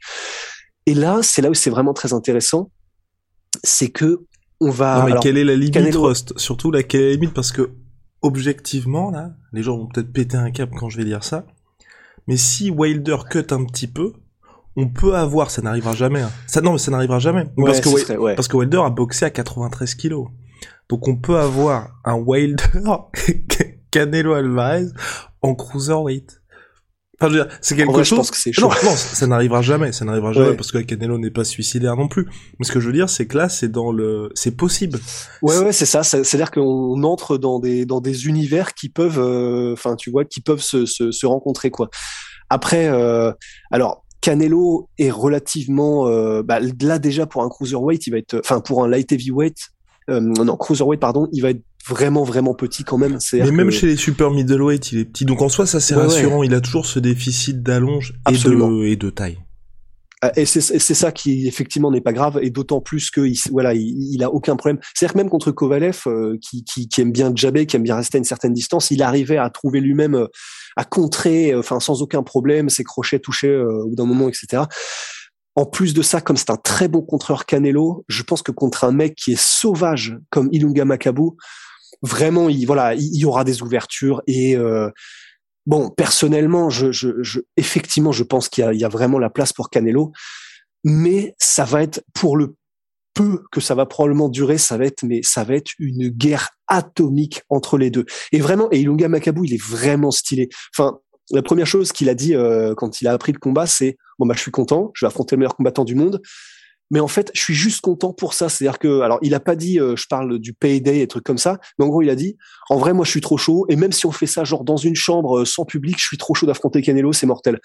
Et 0.86 0.94
là, 0.94 1.20
c'est 1.22 1.40
là 1.40 1.50
où 1.50 1.54
c'est 1.54 1.70
vraiment 1.70 1.94
très 1.94 2.12
intéressant, 2.12 2.70
c'est 3.62 3.88
que 3.88 4.20
on 4.60 4.70
va. 4.70 5.00
Non 5.00 5.14
mais 5.14 5.20
quelle 5.20 5.38
est 5.38 5.44
la 5.44 5.56
limite, 5.56 5.94
Rust 5.96 6.38
Surtout 6.38 6.70
là, 6.70 6.82
quelle 6.82 7.00
est 7.00 7.08
la 7.08 7.14
limite? 7.14 7.34
Parce 7.34 7.50
que 7.50 7.70
objectivement, 8.20 9.10
là, 9.10 9.32
les 9.52 9.62
gens 9.62 9.78
vont 9.78 9.86
peut-être 9.86 10.12
péter 10.12 10.36
un 10.36 10.50
cap 10.50 10.70
quand 10.76 10.90
je 10.90 10.98
vais 10.98 11.04
dire 11.04 11.24
ça. 11.24 11.46
Mais 12.26 12.36
si 12.36 12.70
Wilder 12.70 13.16
cut 13.30 13.46
un 13.50 13.64
petit 13.64 13.86
peu, 13.86 14.12
on 14.76 14.88
peut 14.88 15.14
avoir, 15.14 15.50
ça 15.50 15.62
n'arrivera 15.62 15.94
jamais. 15.94 16.20
Hein. 16.20 16.30
Ça, 16.46 16.60
non, 16.60 16.72
mais 16.72 16.78
ça 16.78 16.90
n'arrivera 16.90 17.18
jamais. 17.18 17.44
parce, 17.56 17.80
que, 17.80 18.34
parce 18.34 18.48
que 18.48 18.56
Wilder 18.56 18.82
a 18.84 18.90
boxé 18.90 19.24
à 19.24 19.30
93 19.30 19.94
kilos. 19.94 20.28
Donc 20.88 21.08
on 21.08 21.16
peut 21.16 21.38
avoir 21.38 21.90
un 22.04 22.14
Wilder 22.14 22.64
Canelo 23.90 24.34
Alvarez 24.34 24.86
en 25.40 25.54
cruiserweight. 25.54 26.40
Enfin, 27.20 27.32
je 27.32 27.38
veux 27.38 27.44
dire, 27.44 27.58
c'est 27.60 27.76
quelque 27.76 28.02
chose. 28.02 28.28
que 28.30 28.36
c'est 28.36 28.50
non, 28.60 28.68
non, 28.68 28.96
ça 28.96 29.26
n'arrivera 29.28 29.62
jamais. 29.62 29.92
Ça 29.92 30.04
n'arrivera 30.04 30.32
jamais 30.32 30.56
parce 30.56 30.72
que 30.72 30.78
Canelo 30.78 31.16
n'est 31.16 31.30
pas 31.30 31.44
suicidaire 31.44 31.96
non 31.96 32.08
plus. 32.08 32.26
Mais 32.58 32.66
ce 32.66 32.72
que 32.72 32.80
je 32.80 32.86
veux 32.86 32.92
dire, 32.92 33.08
c'est 33.08 33.26
que 33.26 33.38
là, 33.38 33.48
c'est 33.48 33.68
dans 33.68 33.92
le, 33.92 34.30
c'est 34.34 34.56
possible. 34.56 34.98
Ouais, 35.40 35.58
ouais, 35.58 35.72
c'est 35.72 35.86
ça. 35.86 36.02
C'est-à-dire 36.02 36.50
qu'on 36.50 37.02
entre 37.04 37.38
dans 37.38 37.60
des 37.60 37.86
dans 37.86 38.00
des 38.00 38.26
univers 38.26 38.74
qui 38.74 38.88
peuvent, 38.88 39.20
euh, 39.20 39.72
enfin, 39.74 39.94
tu 39.94 40.10
vois, 40.10 40.24
qui 40.24 40.40
peuvent 40.40 40.60
se, 40.60 40.86
se, 40.86 41.12
se 41.12 41.26
rencontrer 41.26 41.70
quoi. 41.70 41.88
Après, 42.50 42.88
euh, 42.88 43.32
alors 43.70 44.03
Canelo 44.24 44.88
est 44.98 45.10
relativement 45.10 46.08
euh, 46.08 46.42
bah, 46.42 46.58
là 46.80 46.98
déjà 46.98 47.26
pour 47.26 47.42
un 47.42 47.50
cruiserweight, 47.50 48.06
il 48.06 48.10
va 48.10 48.16
être, 48.16 48.40
enfin 48.42 48.60
pour 48.60 48.82
un 48.82 48.88
light 48.88 49.12
heavyweight, 49.12 49.58
euh, 50.08 50.18
non 50.18 50.56
cruiserweight 50.56 50.98
pardon, 50.98 51.28
il 51.30 51.42
va 51.42 51.50
être 51.50 51.62
vraiment 51.86 52.24
vraiment 52.24 52.54
petit 52.54 52.84
quand 52.84 52.96
même. 52.96 53.18
Mais 53.34 53.50
même 53.50 53.70
chez 53.70 53.86
les 53.86 53.96
super 53.96 54.30
middleweight, 54.30 54.92
il 54.92 55.00
est 55.00 55.04
petit. 55.04 55.26
Donc 55.26 55.42
en 55.42 55.50
soi, 55.50 55.66
ça 55.66 55.78
c'est 55.78 55.94
rassurant. 55.94 56.42
Il 56.42 56.54
a 56.54 56.62
toujours 56.62 56.86
ce 56.86 56.98
déficit 57.00 57.62
d'allonge 57.62 58.14
et 58.30 58.32
de, 58.32 58.84
et 58.86 58.96
de 58.96 59.10
taille. 59.10 59.40
Ah, 60.24 60.32
et 60.36 60.46
c'est 60.46 60.80
ça 60.80 61.12
qui 61.12 61.46
effectivement 61.46 61.90
n'est 61.90 62.00
pas 62.00 62.14
grave, 62.14 62.38
et 62.40 62.48
d'autant 62.48 62.80
plus 62.80 63.10
que 63.10 63.20
il, 63.20 63.38
voilà, 63.50 63.74
il, 63.74 64.24
a 64.24 64.30
aucun 64.30 64.56
problème. 64.56 64.78
C'est-à-dire 64.94 65.12
que 65.12 65.18
même 65.18 65.28
contre 65.28 65.50
Kovalev, 65.50 66.00
euh, 66.06 66.38
qui, 66.40 66.88
aime 66.96 67.12
bien 67.12 67.30
jabber, 67.34 67.66
qui 67.66 67.76
aime 67.76 67.82
bien 67.82 67.96
rester 67.96 68.16
à 68.16 68.20
une 68.20 68.24
certaine 68.24 68.54
distance, 68.54 68.90
il 68.90 69.02
arrivait 69.02 69.36
à 69.36 69.50
trouver 69.50 69.80
lui-même, 69.80 70.14
euh, 70.14 70.26
à 70.76 70.84
contrer, 70.84 71.52
euh, 71.52 71.58
enfin 71.58 71.78
sans 71.78 72.00
aucun 72.00 72.22
problème, 72.22 72.70
ses 72.70 72.84
crochets 72.84 73.18
touchés 73.18 73.54
au 73.54 73.88
bout 73.88 73.96
d'un 73.96 74.06
moment, 74.06 74.30
etc. 74.30 74.62
En 75.56 75.66
plus 75.66 75.92
de 75.92 76.00
ça, 76.00 76.22
comme 76.22 76.38
c'est 76.38 76.48
un 76.48 76.56
très 76.56 76.88
bon 76.88 77.02
contreur 77.02 77.44
Canelo, 77.44 78.06
je 78.08 78.22
pense 78.22 78.40
que 78.40 78.50
contre 78.50 78.84
un 78.84 78.92
mec 78.92 79.16
qui 79.16 79.32
est 79.32 79.40
sauvage 79.40 80.16
comme 80.30 80.48
Ilunga 80.52 80.86
Makabu, 80.86 81.32
vraiment, 82.00 82.48
il 82.48 82.64
voilà, 82.64 82.94
il 82.94 83.14
y 83.14 83.26
aura 83.26 83.44
des 83.44 83.60
ouvertures 83.60 84.22
et 84.26 84.56
Bon, 85.66 85.90
personnellement, 85.90 86.68
je, 86.68 86.92
je, 86.92 87.22
je, 87.22 87.40
effectivement, 87.56 88.12
je 88.12 88.22
pense 88.22 88.48
qu'il 88.48 88.64
y, 88.72 88.78
y, 88.78 88.84
a 88.84 88.88
vraiment 88.88 89.18
la 89.18 89.30
place 89.30 89.52
pour 89.52 89.70
Canelo, 89.70 90.12
mais 90.84 91.34
ça 91.38 91.64
va 91.64 91.82
être 91.82 92.02
pour 92.12 92.36
le 92.36 92.56
peu 93.14 93.44
que 93.50 93.60
ça 93.60 93.74
va 93.74 93.86
probablement 93.86 94.28
durer, 94.28 94.58
ça 94.58 94.76
va 94.76 94.84
être, 94.84 95.04
mais 95.04 95.22
ça 95.22 95.44
va 95.44 95.54
être 95.54 95.70
une 95.78 96.08
guerre 96.08 96.50
atomique 96.66 97.42
entre 97.48 97.78
les 97.78 97.90
deux. 97.90 98.04
Et 98.32 98.40
vraiment, 98.40 98.68
et 98.72 98.80
Ilunga 98.80 99.08
Makabu, 99.08 99.42
il 99.44 99.54
est 99.54 99.62
vraiment 99.62 100.10
stylé. 100.10 100.48
Enfin, 100.76 100.98
la 101.30 101.42
première 101.42 101.66
chose 101.66 101.92
qu'il 101.92 102.08
a 102.08 102.14
dit 102.14 102.34
euh, 102.34 102.74
quand 102.74 103.00
il 103.00 103.08
a 103.08 103.12
appris 103.12 103.32
le 103.32 103.38
combat, 103.38 103.66
c'est 103.66 103.96
bon 104.18 104.26
bah 104.26 104.34
je 104.36 104.40
suis 104.40 104.50
content, 104.50 104.90
je 104.94 105.06
vais 105.06 105.08
affronter 105.08 105.36
le 105.36 105.40
meilleur 105.40 105.56
combattant 105.56 105.84
du 105.84 105.94
monde. 105.94 106.20
Mais 106.90 107.00
en 107.00 107.08
fait, 107.08 107.30
je 107.34 107.40
suis 107.40 107.54
juste 107.54 107.80
content 107.80 108.12
pour 108.12 108.34
ça. 108.34 108.48
C'est-à-dire 108.48 108.78
que, 108.78 109.00
alors, 109.00 109.18
il 109.22 109.34
a 109.34 109.40
pas 109.40 109.56
dit, 109.56 109.80
euh, 109.80 109.96
je 109.96 110.06
parle 110.08 110.38
du 110.38 110.52
payday 110.52 111.00
et 111.00 111.06
trucs 111.06 111.24
comme 111.24 111.38
ça, 111.38 111.58
mais 111.78 111.84
en 111.84 111.88
gros, 111.88 112.02
il 112.02 112.10
a 112.10 112.14
dit, 112.14 112.36
en 112.68 112.76
vrai, 112.76 112.92
moi, 112.92 113.04
je 113.04 113.10
suis 113.10 113.20
trop 113.20 113.38
chaud. 113.38 113.66
Et 113.68 113.76
même 113.76 113.92
si 113.92 114.06
on 114.06 114.12
fait 114.12 114.26
ça, 114.26 114.44
genre, 114.44 114.64
dans 114.64 114.76
une 114.76 114.94
chambre 114.94 115.40
euh, 115.40 115.44
sans 115.44 115.64
public, 115.64 115.96
je 115.98 116.04
suis 116.04 116.18
trop 116.18 116.34
chaud 116.34 116.46
d'affronter 116.46 116.82
Canelo, 116.82 117.12
c'est 117.12 117.26
mortel. 117.26 117.58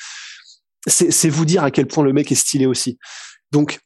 C'est 0.87 1.29
vous 1.29 1.43
dire 1.43 1.63
à 1.63 1.71
quel 1.71 1.87
point 1.87 2.03
le 2.05 2.13
mec 2.13 2.31
est 2.31 2.35
stylé 2.35 2.65
aussi. 2.65 2.97
Donc, 3.51 3.79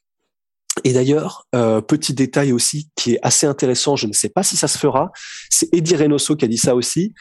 et 0.84 0.92
d'ailleurs, 0.92 1.46
euh, 1.54 1.80
petit 1.80 2.14
détail 2.14 2.52
aussi 2.52 2.88
qui 2.94 3.14
est 3.14 3.18
assez 3.22 3.46
intéressant, 3.46 3.96
je 3.96 4.06
ne 4.06 4.12
sais 4.12 4.28
pas 4.28 4.44
si 4.44 4.56
ça 4.56 4.68
se 4.68 4.78
fera, 4.78 5.10
c'est 5.50 5.68
Eddie 5.74 5.96
Reynoso 5.96 6.36
qui 6.36 6.44
a 6.44 6.48
dit 6.48 6.56
ça 6.56 6.76
aussi. 6.76 7.12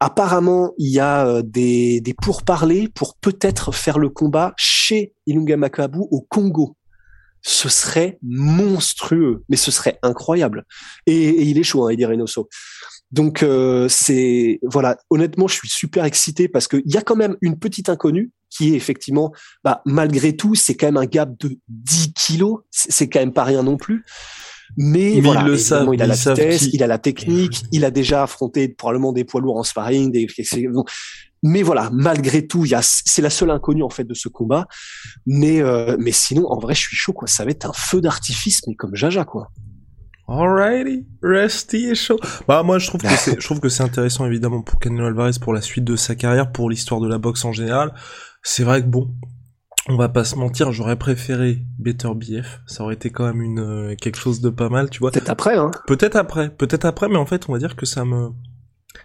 Apparemment, 0.00 0.72
il 0.78 0.90
y 0.90 1.00
a 1.00 1.42
des, 1.42 2.00
des 2.00 2.14
pourparlers 2.14 2.88
pour 2.88 3.16
peut-être 3.18 3.72
faire 3.72 3.98
le 3.98 4.08
combat 4.08 4.54
chez 4.56 5.14
Ilunga 5.26 5.58
Makabu 5.58 5.98
au 6.10 6.22
Congo 6.22 6.76
ce 7.42 7.68
serait 7.68 8.18
monstrueux, 8.22 9.44
mais 9.48 9.56
ce 9.56 9.70
serait 9.70 9.98
incroyable. 10.02 10.64
Et, 11.06 11.42
il 11.42 11.58
est 11.58 11.62
chaud, 11.62 11.86
hein, 11.86 11.90
Eddie 11.90 12.04
Reynoso. 12.04 12.48
Donc 13.10 13.42
euh, 13.42 13.88
c'est 13.88 14.60
voilà, 14.62 14.96
honnêtement, 15.10 15.48
je 15.48 15.54
suis 15.54 15.68
super 15.68 16.04
excité 16.04 16.48
parce 16.48 16.68
qu'il 16.68 16.82
y 16.86 16.96
a 16.96 17.02
quand 17.02 17.16
même 17.16 17.36
une 17.40 17.58
petite 17.58 17.88
inconnue 17.88 18.30
qui 18.50 18.72
est 18.72 18.76
effectivement, 18.76 19.32
bah, 19.64 19.82
malgré 19.84 20.36
tout, 20.36 20.54
c'est 20.54 20.74
quand 20.74 20.86
même 20.86 20.96
un 20.96 21.06
gap 21.06 21.30
de 21.38 21.56
10 21.68 22.12
kilos, 22.14 22.60
c'est 22.70 23.08
quand 23.08 23.20
même 23.20 23.32
pas 23.32 23.44
rien 23.44 23.62
non 23.62 23.76
plus. 23.76 24.04
Mais, 24.76 25.20
voilà, 25.20 25.40
il, 25.40 25.46
le 25.48 25.94
il 25.94 26.02
a 26.02 26.06
la 26.06 26.14
vitesse, 26.14 26.68
il 26.72 26.82
a 26.82 26.86
la 26.86 26.98
technique, 26.98 27.62
il 27.72 27.84
a 27.84 27.90
déjà 27.90 28.22
affronté 28.22 28.68
probablement 28.68 29.12
des 29.12 29.24
poids 29.24 29.40
lourds 29.40 29.56
en 29.56 29.64
sparring, 29.64 30.12
des, 30.12 30.28
mais 31.42 31.62
voilà, 31.62 31.90
malgré 31.92 32.46
tout, 32.46 32.64
il 32.64 32.70
y 32.70 32.74
a, 32.74 32.80
c'est 32.82 33.22
la 33.22 33.30
seule 33.30 33.50
inconnue 33.50 33.82
en 33.82 33.88
fait 33.88 34.04
de 34.04 34.14
ce 34.14 34.28
combat. 34.28 34.66
Mais 35.26 35.62
euh, 35.62 35.96
mais 35.98 36.12
sinon, 36.12 36.46
en 36.50 36.58
vrai, 36.58 36.74
je 36.74 36.80
suis 36.80 36.96
chaud 36.96 37.12
quoi. 37.12 37.28
Ça 37.28 37.44
va 37.44 37.50
être 37.50 37.66
un 37.66 37.72
feu 37.72 38.00
d'artifice, 38.00 38.66
mais 38.66 38.74
comme 38.74 38.94
Jaja 38.94 39.24
quoi. 39.24 39.48
Alrighty, 40.28 41.06
Rusty 41.22 41.86
est 41.86 41.94
chaud. 41.96 42.20
Bah 42.46 42.62
moi 42.62 42.78
je 42.78 42.86
trouve 42.86 43.00
que 43.00 43.08
c'est, 43.08 43.40
je 43.40 43.44
trouve 43.44 43.58
que 43.58 43.68
c'est 43.68 43.82
intéressant 43.82 44.26
évidemment 44.26 44.62
pour 44.62 44.78
Canelo 44.78 45.06
Alvarez 45.06 45.32
pour 45.40 45.52
la 45.52 45.60
suite 45.60 45.82
de 45.84 45.96
sa 45.96 46.14
carrière, 46.14 46.52
pour 46.52 46.70
l'histoire 46.70 47.00
de 47.00 47.08
la 47.08 47.18
boxe 47.18 47.44
en 47.44 47.50
général. 47.50 47.92
C'est 48.44 48.62
vrai 48.62 48.80
que 48.80 48.86
bon, 48.86 49.10
on 49.88 49.96
va 49.96 50.08
pas 50.08 50.22
se 50.22 50.36
mentir, 50.36 50.70
j'aurais 50.70 50.96
préféré 50.96 51.64
Better 51.80 52.10
BF. 52.14 52.60
Ça 52.66 52.84
aurait 52.84 52.94
été 52.94 53.10
quand 53.10 53.26
même 53.26 53.42
une 53.42 53.58
euh, 53.58 53.96
quelque 53.96 54.18
chose 54.18 54.40
de 54.40 54.50
pas 54.50 54.68
mal, 54.68 54.88
tu 54.88 55.00
vois. 55.00 55.10
Peut-être 55.10 55.30
après, 55.30 55.56
hein. 55.56 55.72
Peut-être 55.88 56.14
après, 56.14 56.50
peut-être 56.50 56.84
après, 56.84 57.08
mais 57.08 57.16
en 57.16 57.26
fait 57.26 57.48
on 57.48 57.52
va 57.52 57.58
dire 57.58 57.74
que 57.74 57.86
ça 57.86 58.04
me 58.04 58.28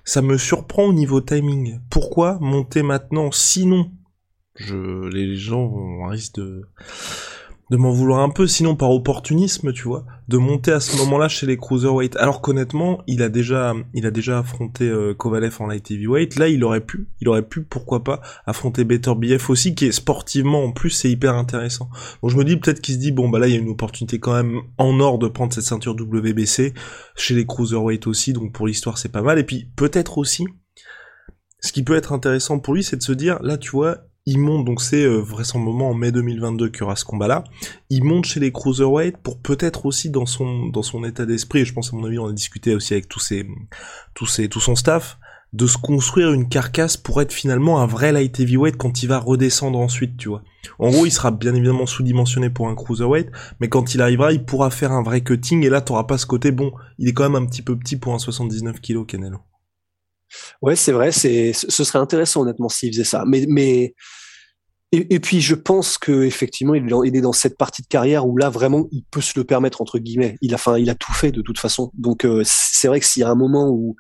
ça 0.03 0.21
me 0.21 0.37
surprend 0.37 0.85
au 0.85 0.93
niveau 0.93 1.21
timing. 1.21 1.79
Pourquoi 1.89 2.37
monter 2.39 2.83
maintenant? 2.83 3.31
Sinon, 3.31 3.91
je, 4.55 5.07
les 5.07 5.35
gens 5.35 5.67
vont 5.67 6.07
risque 6.07 6.35
de 6.35 6.63
de 7.71 7.77
m'en 7.77 7.91
vouloir 7.91 8.19
un 8.19 8.29
peu, 8.29 8.45
sinon 8.45 8.75
par 8.75 8.91
opportunisme, 8.91 9.73
tu 9.73 9.83
vois, 9.83 10.05
de 10.27 10.37
monter 10.37 10.71
à 10.71 10.79
ce 10.79 10.97
moment-là 10.97 11.27
chez 11.27 11.47
les 11.47 11.57
cruiserweight. 11.57 12.15
Alors 12.17 12.41
qu'honnêtement, 12.41 13.01
il 13.07 13.23
a 13.23 13.29
déjà, 13.29 13.73
il 13.93 14.05
a 14.05 14.11
déjà 14.11 14.39
affronté 14.39 14.87
euh, 14.87 15.15
Kovalev 15.15 15.55
en 15.59 15.67
light 15.67 15.89
heavyweight. 15.89 16.35
Là, 16.35 16.47
il 16.47 16.63
aurait 16.63 16.85
pu, 16.85 17.07
il 17.21 17.29
aurait 17.29 17.47
pu, 17.47 17.63
pourquoi 17.63 18.03
pas, 18.03 18.21
affronter 18.45 18.83
Better 18.83 19.13
BF 19.15 19.49
aussi, 19.49 19.73
qui 19.73 19.85
est 19.85 19.91
sportivement 19.91 20.63
en 20.63 20.71
plus, 20.71 20.91
c'est 20.91 21.09
hyper 21.09 21.35
intéressant. 21.35 21.89
Donc 22.21 22.31
je 22.31 22.37
me 22.37 22.43
dis 22.43 22.55
peut-être 22.57 22.81
qu'il 22.81 22.95
se 22.95 22.99
dit 22.99 23.11
bon 23.11 23.29
bah 23.29 23.39
là, 23.39 23.47
il 23.47 23.53
y 23.53 23.57
a 23.57 23.59
une 23.59 23.69
opportunité 23.69 24.19
quand 24.19 24.33
même 24.33 24.61
en 24.77 24.99
or 24.99 25.17
de 25.17 25.27
prendre 25.27 25.51
cette 25.51 25.63
ceinture 25.63 25.95
WBC 25.95 26.73
chez 27.15 27.33
les 27.33 27.45
cruiserweight 27.45 28.05
aussi. 28.05 28.33
Donc 28.33 28.53
pour 28.53 28.67
l'histoire, 28.67 28.99
c'est 28.99 29.11
pas 29.11 29.23
mal. 29.23 29.39
Et 29.39 29.43
puis 29.43 29.69
peut-être 29.75 30.19
aussi, 30.19 30.45
ce 31.61 31.71
qui 31.71 31.83
peut 31.83 31.95
être 31.95 32.13
intéressant 32.13 32.59
pour 32.59 32.75
lui, 32.75 32.83
c'est 32.83 32.97
de 32.97 33.01
se 33.01 33.11
dire 33.11 33.41
là, 33.41 33.57
tu 33.57 33.71
vois, 33.71 33.97
il 34.25 34.39
monte, 34.39 34.65
donc 34.65 34.81
c'est 34.81 35.03
euh, 35.03 35.17
vraisemblablement 35.19 35.89
en 35.89 35.93
mai 35.93 36.11
2022 36.11 36.69
qu'il 36.69 36.81
y 36.81 36.83
aura 36.83 36.95
ce 36.95 37.05
combat-là, 37.05 37.43
il 37.89 38.03
monte 38.03 38.25
chez 38.25 38.39
les 38.39 38.51
cruiserweight 38.51 39.17
pour 39.17 39.39
peut-être 39.39 39.85
aussi 39.85 40.09
dans 40.09 40.25
son 40.25 40.67
dans 40.67 40.81
son 40.81 41.03
état 41.03 41.25
d'esprit, 41.25 41.59
et 41.59 41.65
je 41.65 41.73
pense 41.73 41.93
à 41.93 41.95
mon 41.95 42.05
avis 42.05 42.19
on 42.19 42.27
a 42.27 42.33
discuté 42.33 42.73
aussi 42.73 42.93
avec 42.93 43.07
tous 43.07 43.19
ses 43.19 43.47
tous 44.13 44.25
ses 44.25 44.49
tout 44.49 44.59
son 44.59 44.75
staff, 44.75 45.19
de 45.55 45.67
se 45.67 45.77
construire 45.77 46.33
une 46.33 46.49
carcasse 46.49 46.97
pour 46.97 47.21
être 47.21 47.31
finalement 47.31 47.79
un 47.81 47.85
vrai 47.85 48.11
light 48.11 48.37
heavyweight 48.39 48.75
quand 48.75 49.03
il 49.03 49.07
va 49.07 49.19
redescendre 49.19 49.79
ensuite, 49.79 50.17
tu 50.17 50.27
vois. 50.27 50.43
En 50.79 50.89
gros, 50.89 51.05
il 51.05 51.11
sera 51.11 51.31
bien 51.31 51.55
évidemment 51.55 51.85
sous-dimensionné 51.85 52.49
pour 52.49 52.67
un 52.67 52.75
cruiserweight, 52.75 53.31
mais 53.61 53.69
quand 53.69 53.95
il 53.95 54.01
arrivera, 54.01 54.33
il 54.33 54.43
pourra 54.43 54.69
faire 54.69 54.91
un 54.91 55.01
vrai 55.01 55.21
cutting, 55.21 55.63
et 55.63 55.69
là 55.69 55.79
t'auras 55.79 56.03
pas 56.03 56.17
ce 56.17 56.25
côté, 56.25 56.51
bon, 56.51 56.73
il 56.97 57.07
est 57.07 57.13
quand 57.13 57.29
même 57.29 57.41
un 57.41 57.45
petit 57.45 57.61
peu 57.61 57.77
petit 57.77 57.95
pour 57.95 58.13
un 58.13 58.19
79 58.19 58.81
kg, 58.81 59.05
Canelo. 59.05 59.39
Ouais, 60.61 60.75
c'est 60.75 60.91
vrai, 60.91 61.11
c'est, 61.11 61.53
ce 61.53 61.83
serait 61.83 61.99
intéressant 61.99 62.41
honnêtement 62.41 62.69
s'il 62.69 62.91
faisait 62.91 63.03
ça. 63.03 63.23
Mais, 63.27 63.45
mais 63.47 63.93
Et, 64.91 65.19
puis 65.19 65.41
je 65.41 65.55
pense 65.55 65.97
que 65.97 66.23
effectivement 66.23 66.73
il 66.73 67.15
est 67.17 67.21
dans 67.21 67.33
cette 67.33 67.57
partie 67.57 67.81
de 67.81 67.87
carrière 67.87 68.25
où 68.25 68.37
là 68.37 68.49
vraiment 68.49 68.87
il 68.91 69.03
peut 69.11 69.19
se 69.19 69.33
le 69.37 69.43
permettre 69.43 69.81
entre 69.81 69.99
guillemets. 69.99 70.37
Il 70.41 70.53
a, 70.53 70.55
enfin, 70.55 70.77
il 70.77 70.89
a 70.89 70.95
tout 70.95 71.11
fait 71.11 71.31
de 71.33 71.41
toute 71.41 71.59
façon. 71.59 71.91
Donc 71.95 72.23
euh, 72.23 72.43
c'est 72.45 72.87
vrai 72.87 72.99
que 73.01 73.05
s'il 73.05 73.21
y 73.21 73.23
a 73.23 73.29
un 73.29 73.35
moment 73.35 73.69
où 73.69 73.95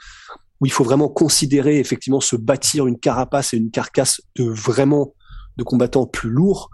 où 0.61 0.65
il 0.65 0.71
faut 0.71 0.85
vraiment 0.85 1.09
considérer 1.09 1.79
effectivement 1.79 2.21
se 2.21 2.37
bâtir 2.37 2.87
une 2.87 2.97
carapace 2.97 3.53
et 3.53 3.57
une 3.57 3.71
carcasse 3.71 4.21
de 4.37 4.45
vraiment 4.45 5.13
de 5.57 5.63
combattants 5.63 6.05
plus 6.07 6.29
lourds, 6.29 6.69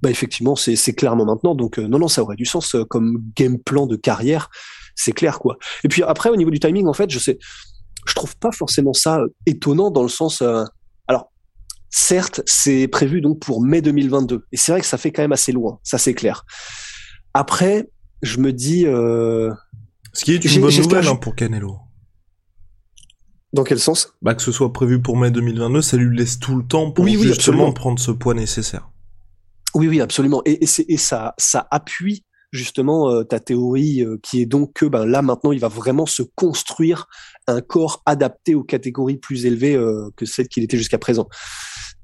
bah 0.00 0.08
effectivement 0.10 0.56
c'est 0.56 0.76
c'est 0.76 0.94
clairement 0.94 1.26
maintenant. 1.26 1.54
Donc 1.54 1.78
euh, 1.78 1.86
non 1.86 1.98
non 1.98 2.08
ça 2.08 2.22
aurait 2.22 2.36
du 2.36 2.46
sens 2.46 2.74
euh, 2.74 2.84
comme 2.84 3.22
game 3.36 3.58
plan 3.58 3.86
de 3.86 3.96
carrière, 3.96 4.48
c'est 4.94 5.12
clair 5.12 5.40
quoi. 5.40 5.58
Et 5.84 5.88
puis 5.88 6.02
après 6.02 6.30
au 6.30 6.36
niveau 6.36 6.50
du 6.50 6.58
timing 6.58 6.86
en 6.86 6.94
fait 6.94 7.10
je 7.10 7.18
sais 7.18 7.38
je 8.08 8.14
trouve 8.14 8.36
pas 8.36 8.52
forcément 8.52 8.92
ça 8.92 9.20
étonnant 9.46 9.90
dans 9.90 10.02
le 10.02 10.08
sens 10.08 10.42
alors 11.06 11.30
Certes, 11.90 12.42
c'est 12.44 12.86
prévu 12.86 13.20
donc 13.20 13.40
pour 13.40 13.64
mai 13.64 13.80
2022. 13.80 14.44
Et 14.52 14.56
c'est 14.56 14.72
vrai 14.72 14.80
que 14.80 14.86
ça 14.86 14.98
fait 14.98 15.10
quand 15.10 15.22
même 15.22 15.32
assez 15.32 15.52
loin, 15.52 15.78
ça 15.82 15.98
c'est 15.98 16.14
clair. 16.14 16.44
Après, 17.34 17.88
je 18.22 18.38
me 18.38 18.52
dis... 18.52 18.86
Euh... 18.86 19.52
Ce 20.12 20.24
qui 20.24 20.32
est 20.32 20.44
une 20.44 20.60
bonne 20.60 20.76
nouvelle 20.76 21.06
hein, 21.06 21.16
pour 21.16 21.34
Canelo. 21.34 21.78
Dans 23.54 23.64
quel 23.64 23.78
sens? 23.78 24.12
Bah 24.20 24.34
que 24.34 24.42
ce 24.42 24.52
soit 24.52 24.72
prévu 24.72 25.00
pour 25.00 25.16
mai 25.16 25.30
2022, 25.30 25.80
ça 25.80 25.96
lui 25.96 26.16
laisse 26.16 26.38
tout 26.38 26.56
le 26.56 26.66
temps 26.66 26.90
pour 26.90 27.06
justement 27.06 27.72
prendre 27.72 27.98
ce 27.98 28.10
poids 28.10 28.34
nécessaire. 28.34 28.90
Oui, 29.74 29.88
oui, 29.88 30.00
absolument. 30.00 30.42
Et, 30.44 30.64
et, 30.64 30.92
et 30.92 30.96
ça, 30.96 31.34
ça 31.38 31.66
appuie 31.70 32.24
justement 32.50 33.10
euh, 33.10 33.24
ta 33.24 33.40
théorie 33.40 34.02
euh, 34.02 34.18
qui 34.22 34.40
est 34.40 34.46
donc 34.46 34.72
que 34.72 34.86
ben, 34.86 35.04
là 35.04 35.22
maintenant 35.22 35.52
il 35.52 35.60
va 35.60 35.68
vraiment 35.68 36.06
se 36.06 36.22
construire 36.22 37.06
un 37.46 37.60
corps 37.60 38.02
adapté 38.06 38.54
aux 38.54 38.64
catégories 38.64 39.18
plus 39.18 39.46
élevées 39.46 39.76
euh, 39.76 40.10
que 40.16 40.26
celles 40.26 40.48
qu'il 40.48 40.62
était 40.62 40.78
jusqu'à 40.78 40.98
présent. 40.98 41.28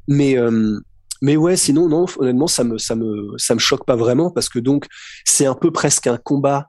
Mais 0.09 0.37
euh, 0.37 0.79
mais 1.23 1.37
ouais, 1.37 1.57
sinon 1.57 1.89
non, 1.89 2.07
honnêtement, 2.19 2.47
ça 2.47 2.65
me 2.65 2.77
ça 2.77 2.95
me 2.95 3.29
ça 3.39 3.55
me 3.55 3.59
choque 3.59 3.87
pas 3.87 3.97
vraiment 3.97 4.31
parce 4.31 4.49
que 4.51 4.59
donc 4.59 4.87
c'est 5.25 5.47
un 5.47 5.55
peu 5.55 5.71
presque 5.71 6.07
un 6.07 6.19
combat. 6.19 6.69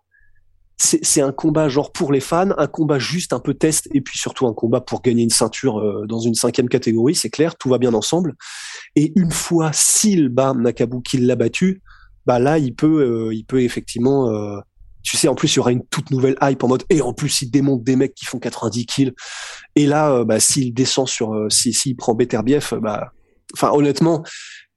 C'est 0.78 1.22
un 1.22 1.32
combat 1.32 1.70
genre 1.70 1.94
pour 1.94 2.12
les 2.12 2.20
fans, 2.20 2.52
un 2.58 2.68
combat 2.68 3.00
juste 3.00 3.32
un 3.32 3.40
peu 3.40 3.54
test 3.54 3.88
et 3.94 4.02
puis 4.02 4.18
surtout 4.18 4.46
un 4.46 4.54
combat 4.54 4.82
pour 4.82 5.02
gagner 5.02 5.24
une 5.24 5.30
ceinture 5.30 5.80
euh, 5.80 6.06
dans 6.06 6.20
une 6.20 6.36
cinquième 6.36 6.68
catégorie, 6.68 7.16
c'est 7.16 7.30
clair, 7.30 7.56
tout 7.56 7.70
va 7.70 7.78
bien 7.78 7.94
ensemble. 7.94 8.36
Et 8.98 9.14
une 9.16 9.32
fois 9.32 9.72
s'il 9.74 10.28
bat 10.28 10.54
Nakabu 10.54 11.02
qu'il 11.02 11.28
l'a 11.28 11.38
battu, 11.38 11.82
bah 12.26 12.40
là 12.40 12.58
il 12.58 12.74
peut 12.76 13.02
euh, 13.02 13.34
il 13.34 13.46
peut 13.46 13.62
effectivement 13.62 14.32
tu 15.04 15.18
sais 15.18 15.28
en 15.28 15.36
plus 15.36 15.54
il 15.54 15.58
y 15.58 15.60
aura 15.60 15.72
une 15.72 15.86
toute 15.86 16.10
nouvelle 16.12 16.36
hype 16.42 16.64
en 16.64 16.68
mode 16.68 16.84
et 16.90 17.02
en 17.02 17.14
plus 17.14 17.42
il 17.42 17.52
démonte 17.52 17.84
des 17.84 17.96
mecs 17.96 18.16
qui 18.16 18.26
font 18.26 18.40
90 18.40 18.86
kills. 18.86 19.14
Et 19.76 19.86
là 19.86 20.24
bah 20.24 20.40
s'il 20.40 20.74
descend 20.74 21.08
sur 21.08 21.48
s'il 21.50 21.76
si, 21.76 21.94
prend 21.94 22.16
Beterbiev 22.16 22.74
bah 22.82 23.12
enfin 23.54 23.72
honnêtement, 23.72 24.24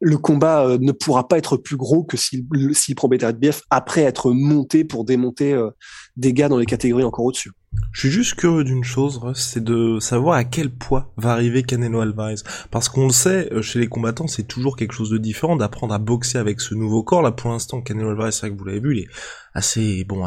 le 0.00 0.16
combat 0.16 0.64
euh, 0.64 0.78
ne 0.80 0.92
pourra 0.92 1.28
pas 1.28 1.38
être 1.38 1.56
plus 1.56 1.76
gros 1.76 2.04
que 2.04 2.16
s'il 2.16 2.94
prend 2.94 3.08
BF 3.08 3.62
après 3.70 4.02
être 4.02 4.30
monté 4.32 4.84
pour 4.84 5.04
démonter 5.04 5.52
euh, 5.52 5.70
des 6.16 6.32
gars 6.32 6.48
dans 6.48 6.58
les 6.58 6.66
catégories 6.66 7.04
encore 7.04 7.24
au-dessus. 7.24 7.52
Je 7.92 8.00
suis 8.00 8.10
juste 8.10 8.34
curieux 8.34 8.64
d'une 8.64 8.82
chose, 8.82 9.20
c'est 9.34 9.62
de 9.62 9.98
savoir 10.00 10.36
à 10.36 10.44
quel 10.44 10.70
poids 10.70 11.12
va 11.16 11.32
arriver 11.32 11.62
Canelo 11.62 12.00
Alvarez. 12.00 12.36
Parce 12.70 12.88
qu'on 12.88 13.06
le 13.06 13.12
sait, 13.12 13.52
euh, 13.52 13.60
chez 13.60 13.78
les 13.78 13.88
combattants, 13.88 14.26
c'est 14.26 14.44
toujours 14.44 14.76
quelque 14.76 14.92
chose 14.92 15.10
de 15.10 15.18
différent 15.18 15.56
d'apprendre 15.56 15.94
à 15.94 15.98
boxer 15.98 16.38
avec 16.38 16.60
ce 16.60 16.74
nouveau 16.74 17.02
corps. 17.02 17.22
Là, 17.22 17.32
pour 17.32 17.50
l'instant, 17.50 17.80
Canelo 17.82 18.10
Alvarez, 18.10 18.32
c'est 18.32 18.46
vrai 18.46 18.50
que 18.50 18.58
vous 18.58 18.64
l'avez 18.64 18.80
vu, 18.80 18.96
il 18.96 19.02
est 19.02 19.08
assez, 19.52 20.04
bon, 20.04 20.24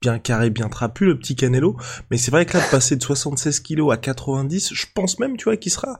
bien 0.00 0.18
carré, 0.18 0.50
bien 0.50 0.68
trapu, 0.68 1.06
le 1.06 1.18
petit 1.18 1.36
Canelo. 1.36 1.76
Mais 2.10 2.16
c'est 2.16 2.30
vrai 2.30 2.46
que 2.46 2.56
là, 2.56 2.64
de 2.64 2.70
passer 2.70 2.96
de 2.96 3.02
76 3.02 3.60
kilos 3.60 3.92
à 3.92 3.96
90, 3.96 4.74
je 4.74 4.86
pense 4.94 5.18
même, 5.18 5.36
tu 5.36 5.44
vois, 5.44 5.56
qu'il 5.56 5.72
sera 5.72 5.98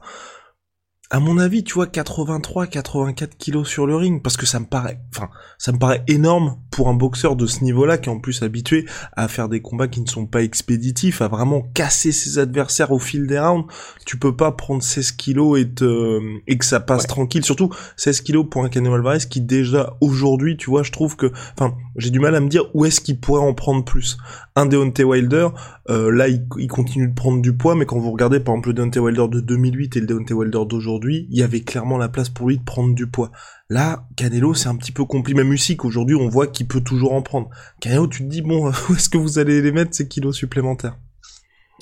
à 1.11 1.19
mon 1.19 1.39
avis, 1.39 1.63
tu 1.63 1.73
vois, 1.73 1.87
83, 1.87 2.67
84 2.67 3.35
kilos 3.35 3.67
sur 3.67 3.87
le 3.87 3.95
ring, 3.95 4.21
parce 4.21 4.37
que 4.37 4.45
ça 4.45 4.59
me 4.59 4.65
paraît, 4.65 4.99
enfin, 5.15 5.29
ça 5.57 5.71
me 5.71 5.79
paraît 5.79 6.03
énorme 6.07 6.57
pour 6.69 6.87
un 6.87 6.93
boxeur 6.93 7.35
de 7.35 7.47
ce 7.47 7.63
niveau-là, 7.63 7.97
qui 7.97 8.09
est 8.09 8.11
en 8.11 8.19
plus 8.19 8.43
habitué 8.43 8.85
à 9.13 9.27
faire 9.27 9.49
des 9.49 9.59
combats 9.59 9.87
qui 9.87 10.01
ne 10.01 10.07
sont 10.07 10.27
pas 10.27 10.43
expéditifs, 10.43 11.23
à 11.23 11.27
vraiment 11.27 11.63
casser 11.73 12.11
ses 12.11 12.37
adversaires 12.37 12.91
au 12.91 12.99
fil 12.99 13.25
des 13.25 13.39
rounds. 13.39 13.65
Tu 14.05 14.19
peux 14.19 14.35
pas 14.35 14.51
prendre 14.51 14.83
16 14.83 15.13
kilos 15.13 15.59
et 15.59 15.67
te, 15.67 16.19
et 16.45 16.59
que 16.59 16.65
ça 16.65 16.79
passe 16.79 17.07
tranquille. 17.07 17.43
Surtout, 17.43 17.71
16 17.97 18.21
kilos 18.21 18.45
pour 18.49 18.63
un 18.63 18.69
Canelo 18.69 18.93
Alvarez 18.93 19.19
qui 19.27 19.41
déjà 19.41 19.97
aujourd'hui, 20.01 20.57
tu 20.57 20.69
vois, 20.69 20.83
je 20.83 20.91
trouve 20.91 21.15
que, 21.15 21.31
enfin, 21.57 21.75
j'ai 21.95 22.11
du 22.11 22.19
mal 22.19 22.35
à 22.35 22.39
me 22.39 22.49
dire 22.49 22.65
où 22.75 22.85
est-ce 22.85 23.01
qu'il 23.01 23.19
pourrait 23.19 23.41
en 23.41 23.55
prendre 23.55 23.83
plus. 23.83 24.17
Un 24.55 24.67
Deontay 24.67 25.03
Wilder, 25.03 25.47
euh, 25.89 26.11
là, 26.11 26.27
il, 26.27 26.45
il, 26.59 26.67
continue 26.67 27.07
de 27.07 27.15
prendre 27.15 27.41
du 27.41 27.53
poids, 27.53 27.73
mais 27.73 27.85
quand 27.85 27.97
vous 27.97 28.11
regardez, 28.11 28.39
par 28.39 28.53
exemple, 28.53 28.69
le 28.69 28.73
Deontay 28.75 28.99
Wilder 28.99 29.27
de 29.27 29.39
2008 29.39 29.97
et 29.97 29.99
le 30.01 30.05
Deontay 30.05 30.33
Wilder 30.33 30.65
d'aujourd'hui, 30.67 30.98
il 31.07 31.37
y 31.37 31.43
avait 31.43 31.61
clairement 31.61 31.97
la 31.97 32.09
place 32.09 32.29
pour 32.29 32.49
lui 32.49 32.57
de 32.57 32.63
prendre 32.63 32.93
du 32.93 33.07
poids. 33.07 33.31
Là, 33.69 34.07
Canelo, 34.15 34.53
c'est 34.53 34.67
un 34.67 34.75
petit 34.75 34.91
peu 34.91 35.05
compliqué. 35.05 35.37
Même 35.37 35.49
musique, 35.49 35.85
aujourd'hui, 35.85 36.15
on 36.15 36.27
voit 36.27 36.47
qu'il 36.47 36.67
peut 36.67 36.81
toujours 36.81 37.13
en 37.13 37.21
prendre. 37.21 37.49
Canelo, 37.79 38.07
tu 38.07 38.23
te 38.23 38.29
dis, 38.29 38.41
bon, 38.41 38.71
où 38.89 38.93
est-ce 38.95 39.09
que 39.09 39.17
vous 39.17 39.39
allez 39.39 39.61
les 39.61 39.71
mettre, 39.71 39.93
ces 39.93 40.07
kilos 40.07 40.35
supplémentaires? 40.35 40.97